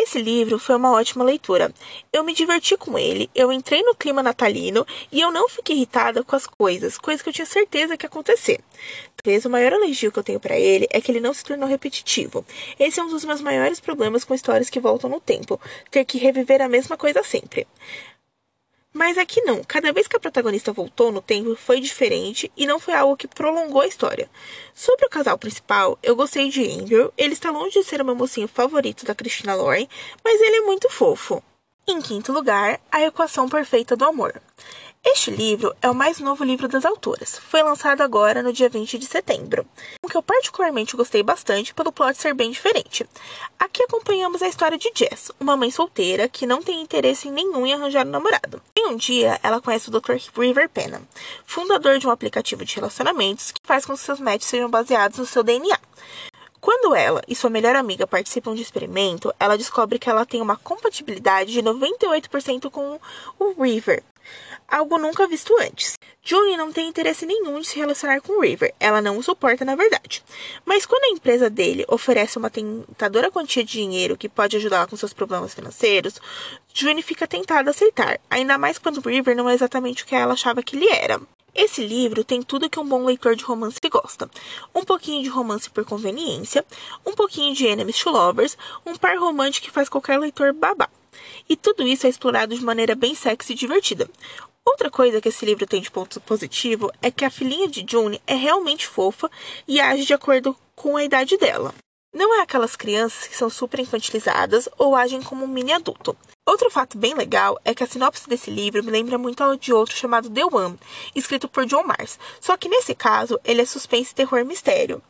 Esse 0.00 0.22
livro 0.22 0.60
foi 0.60 0.76
uma 0.76 0.92
ótima 0.92 1.24
leitura. 1.24 1.74
Eu 2.12 2.22
me 2.22 2.32
diverti 2.32 2.76
com 2.76 2.96
ele, 2.96 3.28
eu 3.34 3.52
entrei 3.52 3.82
no 3.82 3.96
clima 3.96 4.22
natalino 4.22 4.86
e 5.10 5.20
eu 5.20 5.32
não 5.32 5.48
fiquei 5.48 5.74
irritada 5.74 6.22
com 6.22 6.36
as 6.36 6.46
coisas, 6.46 6.96
coisas 6.96 7.20
que 7.20 7.28
eu 7.28 7.32
tinha 7.32 7.44
certeza 7.44 7.96
que 7.96 8.06
ia 8.06 8.08
acontecer. 8.08 8.60
Talvez 9.16 9.44
o 9.44 9.50
maior 9.50 9.72
elogio 9.72 10.12
que 10.12 10.18
eu 10.20 10.22
tenho 10.22 10.38
para 10.38 10.56
ele 10.56 10.86
é 10.92 11.00
que 11.00 11.10
ele 11.10 11.18
não 11.18 11.34
se 11.34 11.42
tornou 11.42 11.68
repetitivo. 11.68 12.46
Esse 12.78 13.00
é 13.00 13.02
um 13.02 13.08
dos 13.08 13.24
meus 13.24 13.40
maiores 13.40 13.80
problemas 13.80 14.22
com 14.22 14.34
histórias 14.34 14.70
que 14.70 14.78
voltam 14.78 15.10
no 15.10 15.20
tempo, 15.20 15.60
ter 15.90 16.04
que 16.04 16.16
reviver 16.16 16.62
a 16.62 16.68
mesma 16.68 16.96
coisa 16.96 17.24
sempre. 17.24 17.66
Mas 18.98 19.16
aqui 19.16 19.40
não. 19.42 19.62
Cada 19.62 19.92
vez 19.92 20.08
que 20.08 20.16
a 20.16 20.18
protagonista 20.18 20.72
voltou 20.72 21.12
no 21.12 21.22
tempo 21.22 21.54
foi 21.54 21.80
diferente 21.80 22.50
e 22.56 22.66
não 22.66 22.80
foi 22.80 22.94
algo 22.94 23.16
que 23.16 23.28
prolongou 23.28 23.80
a 23.80 23.86
história. 23.86 24.28
Sobre 24.74 25.06
o 25.06 25.08
casal 25.08 25.38
principal, 25.38 25.96
eu 26.02 26.16
gostei 26.16 26.48
de 26.48 26.68
Andrew. 26.68 27.12
Ele 27.16 27.32
está 27.32 27.52
longe 27.52 27.78
de 27.78 27.84
ser 27.84 28.02
o 28.02 28.04
meu 28.04 28.16
mocinho 28.16 28.48
favorito 28.48 29.06
da 29.06 29.14
Christina 29.14 29.54
Lauren, 29.54 29.86
mas 30.24 30.40
ele 30.40 30.56
é 30.56 30.60
muito 30.62 30.90
fofo. 30.90 31.40
Em 31.86 32.00
quinto 32.00 32.32
lugar, 32.32 32.80
A 32.90 33.00
Equação 33.02 33.48
Perfeita 33.48 33.94
do 33.94 34.04
Amor. 34.04 34.42
Este 35.10 35.30
livro 35.30 35.74
é 35.80 35.88
o 35.88 35.94
mais 35.94 36.20
novo 36.20 36.44
livro 36.44 36.68
das 36.68 36.84
autoras. 36.84 37.38
Foi 37.38 37.62
lançado 37.62 38.02
agora 38.02 38.42
no 38.42 38.52
dia 38.52 38.68
20 38.68 38.98
de 38.98 39.06
setembro. 39.06 39.66
Um 40.04 40.08
que 40.08 40.14
eu 40.14 40.22
particularmente 40.22 40.94
gostei 40.96 41.22
bastante 41.22 41.72
pelo 41.72 41.90
plot 41.90 42.14
ser 42.18 42.34
bem 42.34 42.50
diferente. 42.50 43.08
Aqui 43.58 43.82
acompanhamos 43.82 44.42
a 44.42 44.48
história 44.48 44.76
de 44.76 44.92
Jess, 44.94 45.32
uma 45.40 45.56
mãe 45.56 45.70
solteira 45.70 46.28
que 46.28 46.46
não 46.46 46.62
tem 46.62 46.82
interesse 46.82 47.30
nenhum 47.30 47.66
em 47.66 47.72
arranjar 47.72 48.06
um 48.06 48.10
namorado. 48.10 48.60
Em 48.76 48.88
um 48.88 48.96
dia, 48.96 49.40
ela 49.42 49.62
conhece 49.62 49.88
o 49.88 49.92
Dr. 49.98 50.16
River 50.36 50.68
Penna, 50.68 51.00
fundador 51.46 51.98
de 51.98 52.06
um 52.06 52.10
aplicativo 52.10 52.62
de 52.62 52.74
relacionamentos 52.76 53.50
que 53.50 53.62
faz 53.64 53.86
com 53.86 53.94
que 53.94 54.00
seus 54.00 54.20
matches 54.20 54.50
sejam 54.50 54.68
baseados 54.68 55.18
no 55.18 55.24
seu 55.24 55.42
DNA. 55.42 55.78
Quando 56.60 56.94
ela 56.94 57.22
e 57.26 57.34
sua 57.34 57.48
melhor 57.48 57.76
amiga 57.76 58.06
participam 58.06 58.54
de 58.54 58.60
experimento, 58.60 59.32
ela 59.40 59.56
descobre 59.56 59.98
que 59.98 60.10
ela 60.10 60.26
tem 60.26 60.42
uma 60.42 60.56
compatibilidade 60.56 61.52
de 61.52 61.62
98% 61.62 62.70
com 62.70 63.00
o 63.38 63.62
River, 63.62 64.02
algo 64.68 64.98
nunca 64.98 65.26
visto 65.26 65.54
antes. 65.60 65.98
Julie 66.22 66.56
não 66.56 66.70
tem 66.70 66.88
interesse 66.88 67.24
nenhum 67.24 67.60
de 67.60 67.66
se 67.66 67.78
relacionar 67.78 68.20
com 68.20 68.40
River, 68.40 68.74
ela 68.78 69.00
não 69.00 69.16
o 69.16 69.22
suporta 69.22 69.64
na 69.64 69.74
verdade. 69.74 70.22
Mas 70.64 70.84
quando 70.84 71.04
a 71.04 71.16
empresa 71.16 71.48
dele 71.48 71.86
oferece 71.88 72.36
uma 72.36 72.50
tentadora 72.50 73.30
quantia 73.30 73.64
de 73.64 73.72
dinheiro 73.72 74.16
que 74.16 74.28
pode 74.28 74.56
ajudá-la 74.56 74.86
com 74.86 74.96
seus 74.96 75.12
problemas 75.12 75.54
financeiros, 75.54 76.20
Julie 76.74 77.02
fica 77.02 77.26
tentada 77.26 77.70
a 77.70 77.72
aceitar, 77.72 78.20
ainda 78.28 78.58
mais 78.58 78.78
quando 78.78 79.00
River 79.00 79.34
não 79.34 79.48
é 79.48 79.54
exatamente 79.54 80.02
o 80.02 80.06
que 80.06 80.14
ela 80.14 80.34
achava 80.34 80.62
que 80.62 80.76
ele 80.76 80.88
era. 80.88 81.20
Esse 81.54 81.84
livro 81.84 82.22
tem 82.22 82.42
tudo 82.42 82.70
que 82.70 82.78
um 82.78 82.86
bom 82.86 83.04
leitor 83.04 83.34
de 83.34 83.42
romance 83.42 83.80
gosta. 83.90 84.30
Um 84.74 84.84
pouquinho 84.84 85.22
de 85.22 85.28
romance 85.28 85.68
por 85.68 85.84
conveniência, 85.84 86.64
um 87.04 87.14
pouquinho 87.14 87.54
de 87.54 87.66
enemies 87.66 87.98
to 87.98 88.10
lovers, 88.10 88.56
um 88.86 88.94
par 88.94 89.18
romântico 89.18 89.66
que 89.66 89.72
faz 89.72 89.88
qualquer 89.88 90.18
leitor 90.20 90.52
babar. 90.52 90.90
E 91.48 91.56
tudo 91.56 91.86
isso 91.86 92.06
é 92.06 92.10
explorado 92.10 92.54
de 92.54 92.64
maneira 92.64 92.94
bem 92.94 93.14
sexy 93.14 93.52
e 93.52 93.56
divertida. 93.56 94.08
Outra 94.64 94.90
coisa 94.90 95.20
que 95.20 95.28
esse 95.30 95.46
livro 95.46 95.66
tem 95.66 95.80
de 95.80 95.90
ponto 95.90 96.20
positivo 96.20 96.92
é 97.00 97.10
que 97.10 97.24
a 97.24 97.30
filhinha 97.30 97.68
de 97.68 97.84
June 97.88 98.20
é 98.26 98.34
realmente 98.34 98.86
fofa 98.86 99.30
e 99.66 99.80
age 99.80 100.04
de 100.04 100.12
acordo 100.12 100.54
com 100.76 100.96
a 100.96 101.02
idade 101.02 101.36
dela. 101.38 101.74
Não 102.14 102.38
é 102.38 102.42
aquelas 102.42 102.76
crianças 102.76 103.26
que 103.26 103.36
são 103.36 103.48
super 103.48 103.80
infantilizadas 103.80 104.68
ou 104.78 104.96
agem 104.96 105.22
como 105.22 105.44
um 105.44 105.48
mini 105.48 105.72
adulto. 105.72 106.16
Outro 106.46 106.70
fato 106.70 106.96
bem 106.96 107.14
legal 107.14 107.60
é 107.64 107.74
que 107.74 107.84
a 107.84 107.86
sinopse 107.86 108.26
desse 108.28 108.50
livro 108.50 108.82
me 108.82 108.90
lembra 108.90 109.18
muito 109.18 109.42
ao 109.42 109.56
de 109.56 109.72
outro 109.72 109.94
chamado 109.94 110.30
The 110.30 110.44
One, 110.46 110.78
escrito 111.14 111.46
por 111.48 111.66
John 111.66 111.82
Mars, 111.84 112.18
só 112.40 112.56
que 112.56 112.68
nesse 112.68 112.94
caso 112.94 113.38
ele 113.44 113.60
é 113.60 113.66
suspense, 113.66 114.14
terror 114.14 114.44
mistério. 114.46 115.02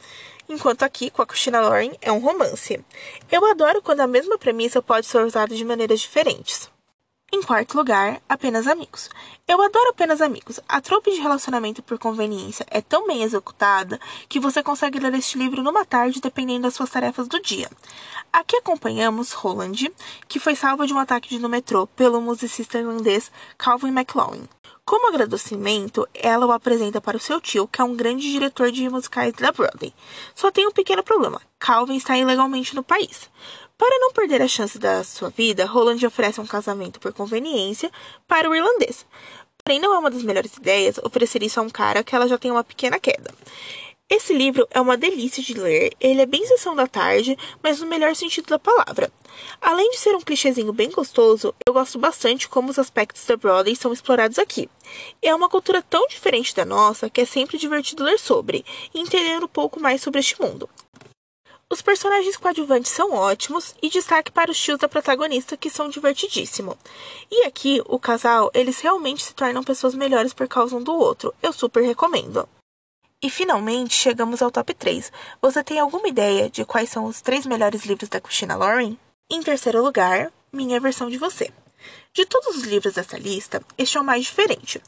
Enquanto 0.48 0.82
aqui, 0.82 1.10
com 1.10 1.20
a 1.20 1.26
Christina 1.26 1.60
Lauren, 1.60 1.92
é 2.00 2.10
um 2.10 2.20
romance. 2.20 2.82
Eu 3.30 3.44
adoro 3.44 3.82
quando 3.82 4.00
a 4.00 4.06
mesma 4.06 4.38
premissa 4.38 4.80
pode 4.80 5.06
ser 5.06 5.22
usada 5.22 5.54
de 5.54 5.64
maneiras 5.64 6.00
diferentes. 6.00 6.70
Em 7.30 7.42
quarto 7.42 7.76
lugar, 7.76 8.22
Apenas 8.26 8.66
Amigos. 8.66 9.10
Eu 9.46 9.60
adoro 9.60 9.90
Apenas 9.90 10.22
Amigos. 10.22 10.58
A 10.66 10.80
tropa 10.80 11.10
de 11.10 11.20
relacionamento 11.20 11.82
por 11.82 11.98
conveniência 11.98 12.66
é 12.70 12.80
tão 12.80 13.06
bem 13.06 13.22
executada 13.22 14.00
que 14.26 14.40
você 14.40 14.62
consegue 14.62 14.98
ler 14.98 15.12
este 15.12 15.36
livro 15.36 15.62
numa 15.62 15.84
tarde 15.84 16.22
dependendo 16.22 16.62
das 16.62 16.72
suas 16.72 16.88
tarefas 16.88 17.28
do 17.28 17.38
dia. 17.42 17.68
Aqui 18.32 18.56
acompanhamos 18.56 19.32
Roland, 19.32 19.92
que 20.26 20.40
foi 20.40 20.54
salva 20.54 20.86
de 20.86 20.94
um 20.94 20.98
ataque 20.98 21.38
no 21.38 21.50
metrô 21.50 21.86
pelo 21.88 22.22
musicista 22.22 22.78
irlandês 22.78 23.30
Calvin 23.58 23.90
MacLaurin. 23.90 24.48
Como 24.88 25.06
agradecimento, 25.06 26.08
ela 26.14 26.46
o 26.46 26.50
apresenta 26.50 26.98
para 26.98 27.18
o 27.18 27.20
seu 27.20 27.42
tio, 27.42 27.68
que 27.68 27.78
é 27.78 27.84
um 27.84 27.94
grande 27.94 28.22
diretor 28.32 28.72
de 28.72 28.88
musicais 28.88 29.34
da 29.34 29.52
Broadway. 29.52 29.92
Só 30.34 30.50
tem 30.50 30.66
um 30.66 30.72
pequeno 30.72 31.02
problema: 31.02 31.42
Calvin 31.58 31.94
está 31.94 32.16
ilegalmente 32.16 32.74
no 32.74 32.82
país. 32.82 33.28
Para 33.76 33.98
não 33.98 34.14
perder 34.14 34.40
a 34.40 34.48
chance 34.48 34.78
da 34.78 35.04
sua 35.04 35.28
vida, 35.28 35.66
Roland 35.66 36.02
oferece 36.06 36.40
um 36.40 36.46
casamento 36.46 36.98
por 37.00 37.12
conveniência 37.12 37.92
para 38.26 38.48
o 38.48 38.54
irlandês. 38.54 39.04
Porém, 39.62 39.78
não 39.78 39.92
é 39.92 39.98
uma 39.98 40.10
das 40.10 40.22
melhores 40.22 40.56
ideias 40.56 40.96
oferecer 41.04 41.42
isso 41.42 41.60
a 41.60 41.62
um 41.62 41.68
cara 41.68 42.02
que 42.02 42.16
ela 42.16 42.26
já 42.26 42.38
tem 42.38 42.50
uma 42.50 42.64
pequena 42.64 42.98
queda. 42.98 43.34
Esse 44.10 44.32
livro 44.32 44.66
é 44.70 44.80
uma 44.80 44.96
delícia 44.96 45.42
de 45.42 45.52
ler, 45.52 45.92
ele 46.00 46.22
é 46.22 46.26
bem 46.26 46.46
sessão 46.46 46.74
da 46.74 46.86
tarde, 46.86 47.36
mas 47.62 47.80
no 47.80 47.86
melhor 47.86 48.16
sentido 48.16 48.48
da 48.48 48.58
palavra. 48.58 49.12
Além 49.60 49.90
de 49.90 49.98
ser 49.98 50.16
um 50.16 50.20
clichêzinho 50.20 50.72
bem 50.72 50.90
gostoso, 50.90 51.54
eu 51.66 51.74
gosto 51.74 51.98
bastante 51.98 52.48
como 52.48 52.70
os 52.70 52.78
aspectos 52.78 53.26
da 53.26 53.36
Broadway 53.36 53.76
são 53.76 53.92
explorados 53.92 54.38
aqui. 54.38 54.66
É 55.20 55.34
uma 55.34 55.50
cultura 55.50 55.82
tão 55.82 56.06
diferente 56.08 56.56
da 56.56 56.64
nossa 56.64 57.10
que 57.10 57.20
é 57.20 57.26
sempre 57.26 57.58
divertido 57.58 58.02
ler 58.02 58.18
sobre 58.18 58.64
e 58.94 58.98
entender 58.98 59.44
um 59.44 59.48
pouco 59.48 59.78
mais 59.78 60.00
sobre 60.00 60.20
este 60.20 60.40
mundo. 60.40 60.70
Os 61.70 61.82
personagens 61.82 62.38
coadjuvantes 62.38 62.90
são 62.90 63.12
ótimos 63.12 63.74
e 63.82 63.90
destaque 63.90 64.32
para 64.32 64.50
os 64.50 64.58
tios 64.58 64.78
da 64.78 64.88
protagonista 64.88 65.54
que 65.54 65.68
são 65.68 65.90
divertidíssimos. 65.90 66.76
E 67.30 67.44
aqui, 67.44 67.82
o 67.84 67.98
casal, 67.98 68.50
eles 68.54 68.80
realmente 68.80 69.22
se 69.22 69.34
tornam 69.34 69.62
pessoas 69.62 69.94
melhores 69.94 70.32
por 70.32 70.48
causa 70.48 70.74
um 70.74 70.82
do 70.82 70.94
outro. 70.94 71.34
Eu 71.42 71.52
super 71.52 71.82
recomendo. 71.82 72.48
E 73.20 73.28
finalmente 73.28 73.94
chegamos 73.94 74.40
ao 74.40 74.50
top 74.50 74.72
3. 74.72 75.10
Você 75.42 75.64
tem 75.64 75.80
alguma 75.80 76.06
ideia 76.06 76.48
de 76.48 76.64
quais 76.64 76.88
são 76.88 77.04
os 77.04 77.20
três 77.20 77.44
melhores 77.44 77.84
livros 77.84 78.08
da 78.08 78.20
Christina 78.20 78.54
Lauren? 78.54 78.96
Em 79.28 79.42
terceiro 79.42 79.82
lugar, 79.82 80.30
Minha 80.52 80.78
Versão 80.78 81.10
de 81.10 81.18
Você. 81.18 81.50
De 82.12 82.24
todos 82.24 82.58
os 82.58 82.62
livros 82.62 82.94
dessa 82.94 83.18
lista, 83.18 83.60
este 83.76 83.98
é 83.98 84.00
o 84.00 84.04
mais 84.04 84.22
diferente. 84.24 84.80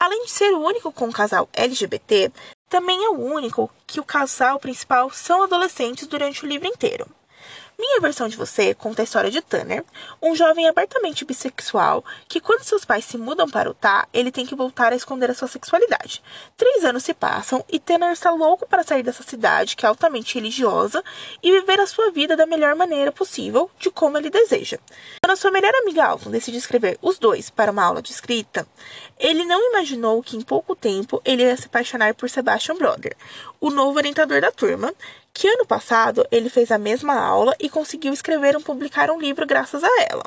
Além 0.00 0.24
de 0.24 0.32
ser 0.32 0.52
o 0.52 0.64
único 0.64 0.90
com 0.90 1.06
um 1.06 1.12
casal 1.12 1.48
LGBT, 1.52 2.32
também 2.68 3.04
é 3.04 3.10
o 3.10 3.20
único 3.20 3.70
que 3.86 4.00
o 4.00 4.04
casal 4.04 4.58
principal 4.58 5.08
são 5.10 5.44
adolescentes 5.44 6.08
durante 6.08 6.44
o 6.44 6.48
livro 6.48 6.66
inteiro. 6.66 7.06
Minha 7.78 8.00
versão 8.00 8.26
de 8.26 8.38
você 8.38 8.72
conta 8.72 9.02
a 9.02 9.04
história 9.04 9.30
de 9.30 9.42
Tanner, 9.42 9.84
um 10.22 10.34
jovem 10.34 10.66
abertamente 10.66 11.26
bissexual 11.26 12.02
que, 12.26 12.40
quando 12.40 12.64
seus 12.64 12.86
pais 12.86 13.04
se 13.04 13.18
mudam 13.18 13.46
para 13.46 13.68
Utah, 13.68 14.08
ele 14.14 14.32
tem 14.32 14.46
que 14.46 14.54
voltar 14.54 14.94
a 14.94 14.96
esconder 14.96 15.30
a 15.30 15.34
sua 15.34 15.46
sexualidade. 15.46 16.22
Três 16.56 16.86
anos 16.86 17.02
se 17.02 17.12
passam 17.12 17.62
e 17.70 17.78
Tanner 17.78 18.12
está 18.12 18.30
louco 18.30 18.66
para 18.66 18.82
sair 18.82 19.02
dessa 19.02 19.22
cidade 19.22 19.76
que 19.76 19.84
é 19.84 19.88
altamente 19.90 20.36
religiosa 20.36 21.04
e 21.42 21.52
viver 21.52 21.78
a 21.78 21.86
sua 21.86 22.10
vida 22.10 22.34
da 22.34 22.46
melhor 22.46 22.74
maneira 22.74 23.12
possível, 23.12 23.70
de 23.78 23.90
como 23.90 24.16
ele 24.16 24.30
deseja. 24.30 24.78
Quando 25.22 25.36
sua 25.36 25.50
melhor 25.50 25.74
amiga 25.74 26.04
Alton 26.04 26.30
decide 26.30 26.56
escrever 26.56 26.98
os 27.02 27.18
dois 27.18 27.50
para 27.50 27.70
uma 27.70 27.84
aula 27.84 28.00
de 28.00 28.10
escrita, 28.10 28.66
ele 29.18 29.44
não 29.44 29.70
imaginou 29.70 30.22
que 30.22 30.36
em 30.36 30.40
pouco 30.40 30.74
tempo 30.74 31.20
ele 31.26 31.42
ia 31.42 31.56
se 31.56 31.66
apaixonar 31.66 32.14
por 32.14 32.30
Sebastian 32.30 32.76
Brother, 32.76 33.14
o 33.60 33.70
novo 33.70 33.98
orientador 33.98 34.40
da 34.40 34.50
turma, 34.50 34.94
que 35.36 35.46
ano 35.46 35.66
passado 35.66 36.26
ele 36.30 36.48
fez 36.48 36.70
a 36.72 36.78
mesma 36.78 37.14
aula 37.14 37.54
e 37.60 37.68
conseguiu 37.68 38.10
escrever 38.10 38.54
e 38.54 38.62
publicar 38.62 39.10
um 39.10 39.20
livro 39.20 39.46
graças 39.46 39.84
a 39.84 40.02
ela. 40.10 40.24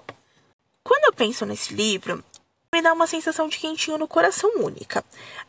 Quando 0.84 1.06
eu 1.06 1.14
penso 1.14 1.48
nesse 1.48 1.74
livro, 1.74 2.24
me 2.72 2.80
dá 2.80 2.94
uma 2.94 3.08
sensação 3.08 3.48
de 3.48 3.58
quentinho 3.58 3.98
no 3.98 4.08
coração 4.08 4.52
única. 4.58 5.04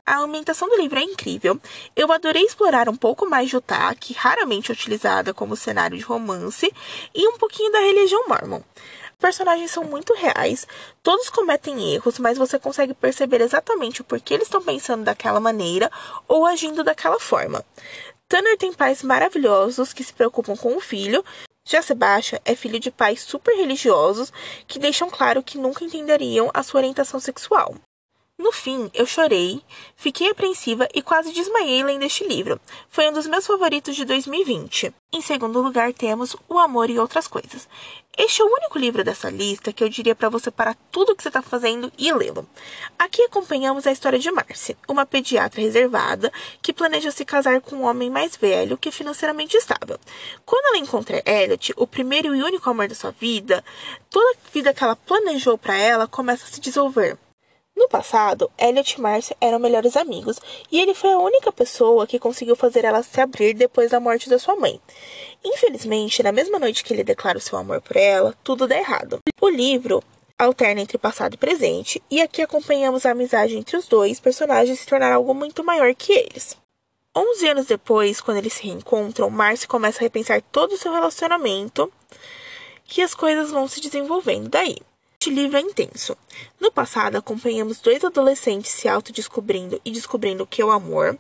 A 0.07 0.19
ambientação 0.21 0.67
do 0.67 0.77
livro 0.77 0.99
é 0.99 1.03
incrível. 1.03 1.61
Eu 1.95 2.11
adorei 2.11 2.43
explorar 2.43 2.89
um 2.89 2.97
pouco 2.97 3.29
mais 3.29 3.51
de 3.51 3.57
Utah, 3.57 3.95
que 3.95 4.15
raramente 4.15 4.73
é 4.73 4.75
utilizada 4.75 5.35
como 5.35 5.55
cenário 5.55 5.99
de 5.99 6.05
romance, 6.05 6.73
e 7.15 7.29
um 7.29 7.37
pouquinho 7.37 7.71
da 7.71 7.81
religião 7.81 8.27
mormon. 8.29 8.63
Os 9.13 9.19
personagens 9.21 9.71
são 9.71 9.85
muito 9.85 10.15
reais, 10.15 10.67
todos 11.03 11.29
cometem 11.29 11.93
erros, 11.93 12.19
mas 12.19 12.39
você 12.39 12.59
consegue 12.59 12.95
perceber 12.95 13.43
exatamente 13.43 14.01
o 14.01 14.05
porquê 14.05 14.33
eles 14.33 14.47
estão 14.47 14.63
pensando 14.63 15.05
daquela 15.05 15.39
maneira 15.39 15.93
ou 16.27 16.47
agindo 16.47 16.83
daquela 16.83 17.21
forma. 17.21 17.63
Tanner 18.31 18.57
tem 18.57 18.73
pais 18.73 19.03
maravilhosos 19.03 19.93
que 19.93 20.05
se 20.05 20.13
preocupam 20.13 20.57
com 20.57 20.77
o 20.77 20.81
filho. 20.81 21.25
Já 21.67 21.83
Sebastian 21.83 22.39
é 22.45 22.55
filho 22.55 22.79
de 22.79 22.89
pais 22.89 23.23
super 23.23 23.57
religiosos 23.57 24.33
que 24.69 24.79
deixam 24.79 25.11
claro 25.11 25.43
que 25.43 25.59
nunca 25.59 25.85
entenderiam 25.85 26.49
a 26.55 26.63
sua 26.63 26.79
orientação 26.79 27.19
sexual. 27.19 27.75
No 28.41 28.53
fim, 28.53 28.91
eu 28.95 29.05
chorei, 29.05 29.63
fiquei 29.95 30.31
apreensiva 30.31 30.89
e 30.95 31.03
quase 31.03 31.31
desmaiei 31.31 31.85
lendo 31.85 32.05
este 32.05 32.27
livro. 32.27 32.59
Foi 32.89 33.07
um 33.07 33.13
dos 33.13 33.27
meus 33.27 33.47
favoritos 33.47 33.95
de 33.95 34.03
2020. 34.07 34.95
Em 35.13 35.21
segundo 35.21 35.61
lugar, 35.61 35.93
temos 35.93 36.35
O 36.49 36.59
Amor 36.59 36.89
e 36.89 36.99
Outras 36.99 37.29
Coisas. 37.29 37.69
Este 38.17 38.41
é 38.41 38.45
o 38.47 38.49
único 38.49 38.79
livro 38.79 39.05
dessa 39.05 39.29
lista 39.29 39.75
que 39.75 39.85
eu 39.85 39.91
diria 39.91 40.15
para 40.15 40.31
você 40.31 40.51
parar 40.51 40.75
tudo 40.91 41.13
o 41.13 41.17
que 41.17 41.23
você 41.23 41.29
está 41.29 41.43
fazendo 41.43 41.93
e 41.99 42.11
lê-lo. 42.15 42.49
Aqui 42.99 43.23
acompanhamos 43.25 43.87
a 43.87 43.93
história 43.93 44.19
de 44.19 44.31
Marcy, 44.31 44.75
uma 44.89 45.05
pediatra 45.05 45.61
reservada 45.61 46.33
que 46.63 46.73
planeja 46.73 47.11
se 47.11 47.27
casar 47.27 47.61
com 47.61 47.77
um 47.77 47.85
homem 47.85 48.09
mais 48.09 48.37
velho 48.37 48.79
que 48.79 48.89
é 48.89 48.93
financeiramente 48.93 49.55
estável. 49.55 50.01
Quando 50.47 50.65
ela 50.65 50.79
encontra 50.79 51.23
Elliot, 51.27 51.75
o 51.77 51.87
primeiro 51.87 52.35
e 52.35 52.43
único 52.43 52.71
amor 52.71 52.89
da 52.89 52.95
sua 52.95 53.11
vida, 53.11 53.63
toda 54.09 54.31
a 54.31 54.51
vida 54.51 54.73
que 54.73 54.83
ela 54.83 54.97
planejou 54.97 55.59
para 55.59 55.77
ela 55.77 56.09
começa 56.09 56.47
a 56.47 56.49
se 56.49 56.59
dissolver. 56.59 57.19
No 57.81 57.89
passado, 57.89 58.51
Elliot 58.59 58.99
e 58.99 59.01
Marcy 59.01 59.35
eram 59.41 59.59
melhores 59.59 59.97
amigos 59.97 60.39
e 60.71 60.79
ele 60.79 60.93
foi 60.93 61.13
a 61.13 61.19
única 61.19 61.51
pessoa 61.51 62.07
que 62.07 62.19
conseguiu 62.19 62.55
fazer 62.55 62.85
ela 62.85 63.03
se 63.03 63.19
abrir 63.19 63.55
depois 63.55 63.91
da 63.91 63.99
morte 63.99 64.29
da 64.29 64.39
sua 64.39 64.55
mãe. 64.55 64.79
Infelizmente, 65.43 66.23
na 66.23 66.31
mesma 66.31 66.59
noite 66.59 66.85
que 66.85 66.93
ele 66.93 67.03
declara 67.03 67.39
o 67.39 67.41
seu 67.41 67.57
amor 67.57 67.81
por 67.81 67.97
ela, 67.97 68.37
tudo 68.45 68.69
dá 68.69 68.77
errado. 68.77 69.21
O 69.41 69.49
livro 69.49 70.05
alterna 70.39 70.83
entre 70.83 70.99
passado 70.99 71.33
e 71.33 71.39
presente, 71.39 72.03
e 72.11 72.21
aqui 72.21 72.43
acompanhamos 72.43 73.07
a 73.07 73.13
amizade 73.13 73.57
entre 73.57 73.79
os 73.79 73.89
dois 73.89 74.21
personagens 74.21 74.79
se 74.79 74.87
tornar 74.87 75.15
algo 75.15 75.33
muito 75.33 75.65
maior 75.65 75.95
que 75.95 76.13
eles. 76.13 76.59
Onze 77.17 77.49
anos 77.49 77.65
depois, 77.65 78.21
quando 78.21 78.37
eles 78.37 78.53
se 78.53 78.65
reencontram, 78.65 79.31
Marcy 79.31 79.67
começa 79.67 80.01
a 80.01 80.03
repensar 80.03 80.43
todo 80.53 80.73
o 80.73 80.77
seu 80.77 80.93
relacionamento, 80.93 81.91
que 82.85 83.01
as 83.01 83.15
coisas 83.15 83.51
vão 83.51 83.67
se 83.67 83.81
desenvolvendo 83.81 84.51
daí. 84.51 84.77
Este 85.23 85.35
livro 85.35 85.59
é 85.59 85.61
intenso. 85.61 86.17
No 86.59 86.73
passado, 86.73 87.17
acompanhamos 87.17 87.79
dois 87.79 88.03
adolescentes 88.03 88.71
se 88.71 88.89
autodescobrindo 88.89 89.79
e 89.85 89.91
descobrindo 89.91 90.45
o 90.45 90.47
que 90.47 90.63
é 90.63 90.65
o 90.65 90.71
amor. 90.71 91.19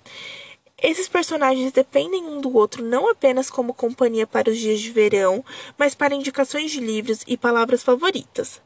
Esses 0.82 1.06
personagens 1.06 1.70
dependem 1.70 2.24
um 2.24 2.40
do 2.40 2.56
outro 2.56 2.82
não 2.82 3.10
apenas 3.10 3.50
como 3.50 3.74
companhia 3.74 4.26
para 4.26 4.48
os 4.48 4.56
dias 4.56 4.80
de 4.80 4.90
verão, 4.90 5.44
mas 5.76 5.94
para 5.94 6.14
indicações 6.14 6.70
de 6.70 6.80
livros 6.80 7.20
e 7.26 7.36
palavras 7.36 7.82
favoritas. 7.82 8.62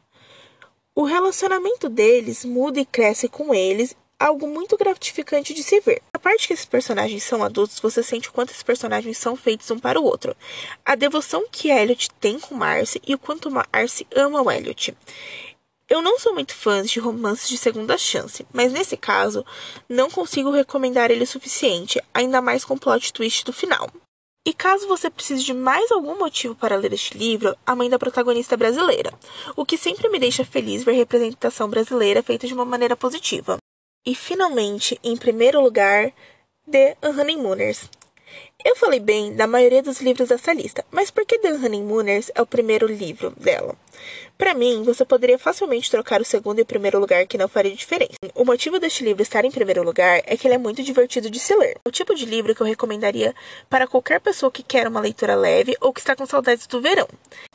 O 0.95 1.03
relacionamento 1.03 1.89
deles 1.89 2.45
muda 2.45 2.79
e 2.79 2.85
cresce 2.85 3.27
com 3.27 3.53
eles 3.53 3.93
algo 4.25 4.47
muito 4.47 4.75
gratificante 4.75 5.53
de 5.53 5.61
se 5.61 5.79
ver. 5.79 6.01
A 6.11 6.17
parte 6.17 6.47
que 6.47 6.53
esses 6.53 6.65
personagens 6.65 7.23
são 7.23 7.43
adultos, 7.43 7.79
você 7.79 8.01
sente 8.01 8.29
o 8.29 8.31
quanto 8.31 8.49
esses 8.49 8.63
personagens 8.63 9.17
são 9.17 9.35
feitos 9.35 9.69
um 9.69 9.77
para 9.77 9.99
o 9.99 10.03
outro. 10.03 10.35
A 10.83 10.95
devoção 10.95 11.45
que 11.51 11.69
Elliot 11.69 12.09
tem 12.19 12.39
com 12.39 12.55
Marcy 12.55 12.99
e 13.05 13.13
o 13.13 13.19
quanto 13.19 13.51
Marcy 13.51 14.07
ama 14.15 14.41
o 14.41 14.49
Elliot. 14.49 14.97
Eu 15.87 16.01
não 16.01 16.17
sou 16.17 16.33
muito 16.33 16.55
fã 16.55 16.81
de 16.81 16.99
romances 16.99 17.47
de 17.47 17.57
segunda 17.57 17.95
chance, 17.99 18.43
mas 18.51 18.73
nesse 18.73 18.97
caso 18.97 19.45
não 19.87 20.09
consigo 20.09 20.49
recomendar 20.49 21.11
ele 21.11 21.23
o 21.23 21.27
suficiente, 21.27 22.01
ainda 22.11 22.41
mais 22.41 22.65
com 22.65 22.73
o 22.73 22.79
plot 22.79 23.13
twist 23.13 23.45
do 23.45 23.53
final. 23.53 23.87
E 24.47 24.53
caso 24.53 24.87
você 24.87 25.09
precise 25.09 25.43
de 25.43 25.53
mais 25.53 25.91
algum 25.91 26.17
motivo 26.17 26.55
para 26.55 26.75
ler 26.75 26.93
este 26.93 27.15
livro, 27.15 27.55
A 27.65 27.75
Mãe 27.75 27.89
da 27.89 27.99
Protagonista 27.99 28.55
é 28.55 28.57
Brasileira, 28.57 29.13
o 29.55 29.63
que 29.63 29.77
sempre 29.77 30.09
me 30.09 30.17
deixa 30.17 30.43
feliz 30.43 30.83
ver 30.83 30.93
representação 30.93 31.69
brasileira 31.69 32.23
feita 32.23 32.47
de 32.47 32.53
uma 32.55 32.65
maneira 32.65 32.95
positiva. 32.95 33.57
E 34.05 34.13
finalmente, 34.13 34.99
em 35.03 35.17
primeiro 35.17 35.59
lugar, 35.59 36.13
The 36.69 36.95
Honeymooners. 37.01 37.89
Eu 38.67 38.75
falei 38.75 38.99
bem 38.99 39.31
da 39.31 39.45
maioria 39.45 39.83
dos 39.83 40.01
livros 40.01 40.29
dessa 40.29 40.51
lista, 40.51 40.83
mas 40.89 41.11
por 41.11 41.23
que 41.23 41.37
The 41.37 41.53
Honeymooners 41.53 42.31
é 42.33 42.41
o 42.41 42.47
primeiro 42.47 42.87
livro 42.87 43.29
dela? 43.37 43.75
Para 44.37 44.53
mim, 44.53 44.83
você 44.83 45.05
poderia 45.05 45.39
facilmente 45.39 45.89
trocar 45.89 46.19
o 46.19 46.25
segundo 46.25 46.59
e 46.59 46.65
primeiro 46.65 46.99
lugar 46.99 47.25
que 47.25 47.37
não 47.37 47.47
faria 47.47 47.75
diferença. 47.75 48.15
O 48.33 48.43
motivo 48.43 48.79
deste 48.79 49.03
livro 49.03 49.21
estar 49.21 49.45
em 49.45 49.51
primeiro 49.51 49.81
lugar 49.83 50.21
é 50.25 50.35
que 50.35 50.47
ele 50.47 50.55
é 50.55 50.57
muito 50.57 50.83
divertido 50.83 51.29
de 51.29 51.39
se 51.39 51.55
ler. 51.55 51.77
O 51.85 51.91
tipo 51.91 52.13
de 52.13 52.25
livro 52.25 52.53
que 52.53 52.61
eu 52.61 52.67
recomendaria 52.67 53.33
para 53.69 53.87
qualquer 53.87 54.19
pessoa 54.19 54.51
que 54.51 54.63
quer 54.63 54.87
uma 54.87 54.99
leitura 54.99 55.35
leve 55.35 55.77
ou 55.79 55.93
que 55.93 56.01
está 56.01 56.15
com 56.15 56.25
saudades 56.25 56.67
do 56.67 56.81
verão. 56.81 57.07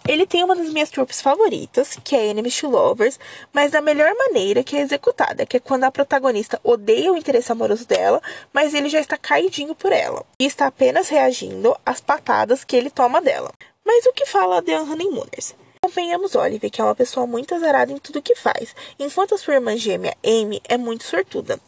Ele 0.09 0.27
tem 0.27 0.43
uma 0.43 0.57
das 0.57 0.71
minhas 0.71 0.91
tropes 0.91 1.21
favoritas, 1.21 1.99
que 2.03 2.17
é 2.17 2.29
Enemies 2.29 2.59
to 2.59 2.71
Lovers, 2.71 3.21
mas 3.53 3.71
da 3.71 3.83
melhor 3.83 4.13
maneira 4.17 4.65
que 4.65 4.77
é 4.77 4.81
executada, 4.81 5.45
que 5.45 5.59
é 5.59 5.61
quando 5.61 5.85
a 5.85 5.91
protagonista 5.91 6.59
odeia 6.65 7.13
o 7.13 7.17
interesse 7.17 7.53
amoroso 7.53 7.87
dela, 7.87 8.23
mas 8.53 8.73
ele 8.73 8.89
já 8.89 8.99
está 8.99 9.19
caidinho 9.19 9.75
por 9.75 9.93
ela 9.93 10.25
e 10.39 10.47
está 10.47 10.67
apenas 10.67 11.00
reagindo 11.09 11.77
às 11.85 12.01
patadas 12.01 12.65
que 12.65 12.77
ele 12.77 12.91
toma 12.91 13.21
dela. 13.21 13.51
Mas 13.85 14.07
o 14.07 14.13
que 14.13 14.27
fala 14.27 14.63
The 14.63 14.81
Honeymooners? 14.81 15.55
Acompanhamos 15.83 16.35
Olive, 16.35 16.71
que 16.71 16.81
é 16.81 16.85
uma 16.85 16.95
pessoa 16.95 17.27
muito 17.27 17.55
azarada 17.55 17.91
em 17.91 17.99
tudo 17.99 18.21
que 18.21 18.35
faz, 18.35 18.75
enquanto 18.99 19.35
a 19.35 19.39
sua 19.39 19.55
irmã 19.55 19.77
gêmea, 19.77 20.15
Amy, 20.25 20.61
é 20.69 20.77
muito 20.77 21.05
sortuda. 21.05 21.59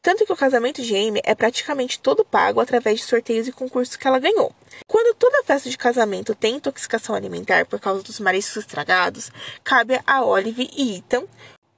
Tanto 0.00 0.26
que 0.26 0.32
o 0.32 0.36
casamento 0.36 0.82
de 0.82 0.94
Amy 0.94 1.20
é 1.24 1.34
praticamente 1.34 1.98
todo 1.98 2.24
pago 2.24 2.60
através 2.60 3.00
de 3.00 3.06
sorteios 3.06 3.48
e 3.48 3.52
concursos 3.52 3.96
que 3.96 4.06
ela 4.06 4.18
ganhou. 4.18 4.52
Quando 4.86 5.16
toda 5.16 5.42
festa 5.44 5.70
de 5.70 5.78
casamento 5.78 6.34
tem 6.34 6.56
intoxicação 6.56 7.14
alimentar 7.14 7.64
por 7.64 7.80
causa 7.80 8.02
dos 8.02 8.20
mariscos 8.20 8.58
estragados, 8.58 9.32
cabe 9.64 9.98
a 10.06 10.22
Olive 10.22 10.70
e 10.76 10.98
Ethan, 10.98 11.24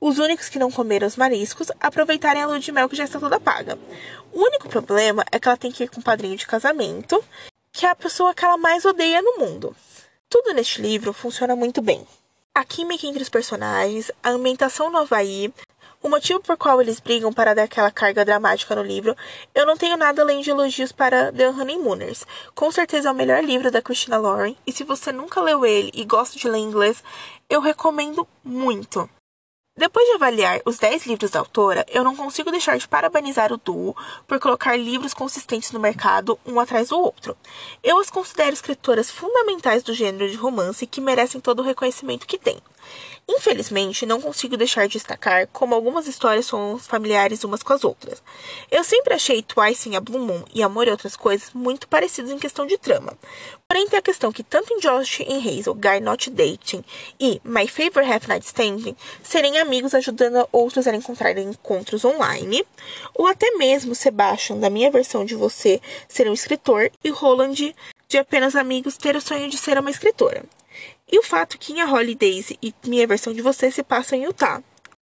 os 0.01 0.19
únicos 0.19 0.49
que 0.49 0.59
não 0.59 0.71
comeram 0.71 1.07
os 1.07 1.17
mariscos, 1.17 1.71
aproveitarem 1.81 2.43
a 2.43 2.47
lua 2.47 2.61
de 2.61 2.71
mel 2.73 2.89
que 2.89 2.97
já 2.97 3.05
está 3.05 3.19
toda 3.19 3.41
paga. 3.41 3.79
O 4.33 4.41
único 4.41 4.69
problema 4.69 5.25
é 5.33 5.39
que 5.39 5.49
ela 5.49 5.57
tem 5.57 5.73
que 5.73 5.85
ir 5.85 5.89
com 5.89 6.01
o 6.01 6.05
padrinho 6.05 6.37
de 6.37 6.47
casamento, 6.47 7.23
que 7.73 7.87
é 7.87 7.89
a 7.89 7.95
pessoa 7.95 8.35
que 8.35 8.45
ela 8.45 8.57
mais 8.57 8.85
odeia 8.85 9.23
no 9.23 9.39
mundo. 9.39 9.75
Tudo 10.29 10.53
neste 10.53 10.83
livro 10.83 11.13
funciona 11.13 11.57
muito 11.57 11.81
bem. 11.81 12.07
A 12.55 12.65
química 12.65 13.07
entre 13.07 13.23
os 13.23 13.29
personagens, 13.29 14.11
a 14.23 14.31
ambientação 14.31 14.91
no 14.91 14.99
Havaí, 14.99 15.53
o 16.03 16.09
motivo 16.09 16.41
por 16.41 16.57
qual 16.57 16.81
eles 16.81 17.01
brigam 17.01 17.33
para 17.33 17.55
dar 17.55 17.65
aquela 17.65 17.91
carga 17.91 18.25
dramática 18.25 18.75
no 18.77 18.83
livro, 18.83 19.17
eu 19.55 19.67
não 19.67 19.77
tenho 19.77 19.97
nada 19.97 20.23
além 20.23 20.41
de 20.41 20.51
elogios 20.51 20.93
para 20.93 21.33
The 21.33 21.49
Honeymooners. 21.49 22.25
Com 22.55 22.71
certeza 22.71 23.09
é 23.09 23.13
o 23.13 23.15
melhor 23.15 23.43
livro 23.43 23.71
da 23.71 23.83
Christina 23.83 24.17
Lauren, 24.17 24.57
e 24.67 24.73
se 24.73 24.85
você 24.85 25.11
nunca 25.11 25.41
leu 25.41 25.67
ele 25.67 25.91
e 25.95 26.05
gosta 26.05 26.39
de 26.39 26.49
ler 26.49 26.59
inglês, 26.59 27.03
eu 27.51 27.61
recomendo 27.61 28.27
muito. 28.45 29.09
Depois 29.79 30.07
de 30.07 30.15
avaliar 30.15 30.63
os 30.65 30.79
10 30.79 31.05
livros 31.05 31.33
da 31.33 31.39
autora, 31.39 31.85
eu 31.91 32.03
não 32.03 32.17
consigo 32.17 32.51
deixar 32.51 32.79
de 32.79 32.89
parabenizar 32.89 33.53
o 33.53 33.59
duo 33.59 33.95
por 34.27 34.41
colocar 34.41 34.75
livros 34.75 35.13
consistentes 35.13 35.71
no 35.71 35.79
mercado, 35.79 36.39
um 36.47 36.59
atrás 36.59 36.89
do 36.89 36.99
outro. 36.99 37.37
Eu 37.85 37.99
as 37.99 38.09
considero 38.09 38.55
escritoras 38.55 39.11
fundamentais 39.11 39.83
do 39.83 39.93
gênero 39.93 40.31
de 40.31 40.37
romance 40.39 40.87
que 40.87 40.99
merecem 40.99 41.43
todo 41.43 41.61
o 41.61 41.63
reconhecimento 41.63 42.27
que 42.27 42.39
têm. 42.39 42.59
Infelizmente, 43.29 44.07
não 44.07 44.21
consigo 44.21 44.57
deixar 44.57 44.87
de 44.87 44.93
destacar 44.93 45.49
como 45.49 45.75
algumas 45.75 46.07
histórias 46.07 46.47
são 46.47 46.79
familiares 46.79 47.43
umas 47.43 47.61
com 47.61 47.73
as 47.73 47.83
outras. 47.83 48.23
Eu 48.71 48.85
sempre 48.85 49.15
achei 49.15 49.43
Twice 49.43 49.89
em 49.89 49.97
a 49.97 50.01
Blue 50.01 50.21
Moon 50.21 50.45
e 50.55 50.63
Amor 50.63 50.87
e 50.87 50.93
Outras 50.93 51.17
Coisas 51.17 51.51
muito 51.53 51.89
parecidos 51.89 52.31
em 52.31 52.39
questão 52.39 52.67
de 52.67 52.79
trama. 52.79 53.19
Porém, 53.67 53.89
tem 53.89 53.99
a 53.99 54.03
questão 54.03 54.31
que 54.31 54.45
tanto 54.45 54.73
em 54.73 54.79
Josh 54.79 55.21
e 55.21 55.37
Hazel, 55.37 55.75
Guy 55.75 55.99
Not 56.01 56.31
Dating 56.31 56.85
e 57.19 57.41
My 57.45 57.67
Favorite 57.67 58.13
Half 58.13 58.29
Night 58.29 58.47
Standing 58.47 58.97
serem 59.25 59.59
amigos 59.59 59.93
ajudando 59.93 60.49
outros 60.53 60.87
a 60.87 60.95
encontrarem 60.95 61.49
encontros 61.49 62.05
online, 62.05 62.65
ou 63.13 63.27
até 63.27 63.51
mesmo 63.57 63.95
Sebastian, 63.95 64.59
da 64.59 64.71
minha 64.71 64.91
versão 64.91 65.25
de 65.25 65.35
você, 65.35 65.81
ser 66.09 66.29
um 66.29 66.33
escritor 66.33 66.93
e 67.03 67.11
Roland, 67.11 67.75
de 68.09 68.19
apenas 68.19 68.55
amigos, 68.55 68.97
ter 68.97 69.17
o 69.17 69.21
sonho 69.21 69.51
de 69.51 69.59
ser 69.59 69.77
uma 69.79 69.91
escritora. 69.91 70.45
E 71.11 71.19
o 71.19 71.23
fato 71.23 71.59
que 71.59 71.81
a 71.81 71.91
Holidays 71.91 72.53
e 72.61 72.75
minha 72.85 73.07
versão 73.07 73.33
de 73.33 73.41
você 73.41 73.71
se 73.71 73.83
passam 73.83 74.19
em 74.19 74.25
Utah. 74.25 74.63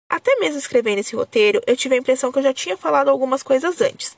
Até 0.09 0.37
mesmo 0.37 0.59
escrevendo 0.59 0.99
esse 0.99 1.17
roteiro, 1.17 1.63
eu 1.67 1.77
tive 1.77 1.95
a 1.95 1.99
impressão 1.99 2.31
que 2.31 2.39
eu 2.39 2.43
já 2.43 2.53
tinha 2.53 2.77
falado 2.77 3.09
algumas 3.09 3.43
coisas 3.43 3.81
antes. 3.81 4.17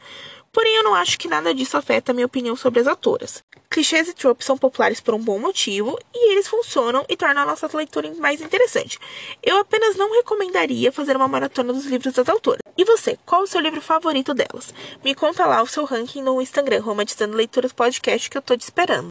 Porém, 0.53 0.77
eu 0.77 0.83
não 0.83 0.97
acho 0.97 1.17
que 1.17 1.29
nada 1.29 1.55
disso 1.55 1.77
afeta 1.77 2.11
a 2.11 2.15
minha 2.15 2.27
opinião 2.27 2.57
sobre 2.57 2.81
as 2.81 2.89
autoras. 2.89 3.45
Clichês 3.71 4.09
e 4.09 4.13
tropes 4.13 4.47
são 4.47 4.59
populares 4.59 5.01
por 5.01 5.15
um 5.15 5.23
bom 5.23 5.39
motivo 5.39 5.97
e 6.13 6.33
eles 6.33 6.49
funcionam 6.49 7.05
e 7.09 7.17
tornam 7.17 7.43
a 7.43 7.47
nossa 7.47 7.71
leitura 7.73 8.13
mais 8.17 8.41
interessante. 8.41 8.99
Eu 9.41 9.59
apenas 9.59 9.95
não 9.95 10.13
recomendaria 10.13 10.91
fazer 10.91 11.17
uma 11.17 11.29
maratona 11.29 11.73
dos 11.73 11.85
livros 11.87 12.15
das 12.15 12.29
autoras. 12.29 12.61
E 12.77 12.85
você, 12.85 13.17
qual 13.25 13.43
o 13.43 13.47
seu 13.47 13.61
livro 13.61 13.81
favorito 13.81 14.35
delas? 14.35 14.75
Me 15.05 15.15
conta 15.15 15.47
lá 15.47 15.63
o 15.63 15.69
seu 15.69 15.85
ranking 15.85 16.21
no 16.21 16.43
Instagram, 16.43 16.81
Romantizando 16.81 17.37
Leituras 17.37 17.73
Podcast, 17.73 18.29
que 18.29 18.37
eu 18.37 18.43
tô 18.43 18.57
te 18.57 18.63
esperando. 18.63 19.09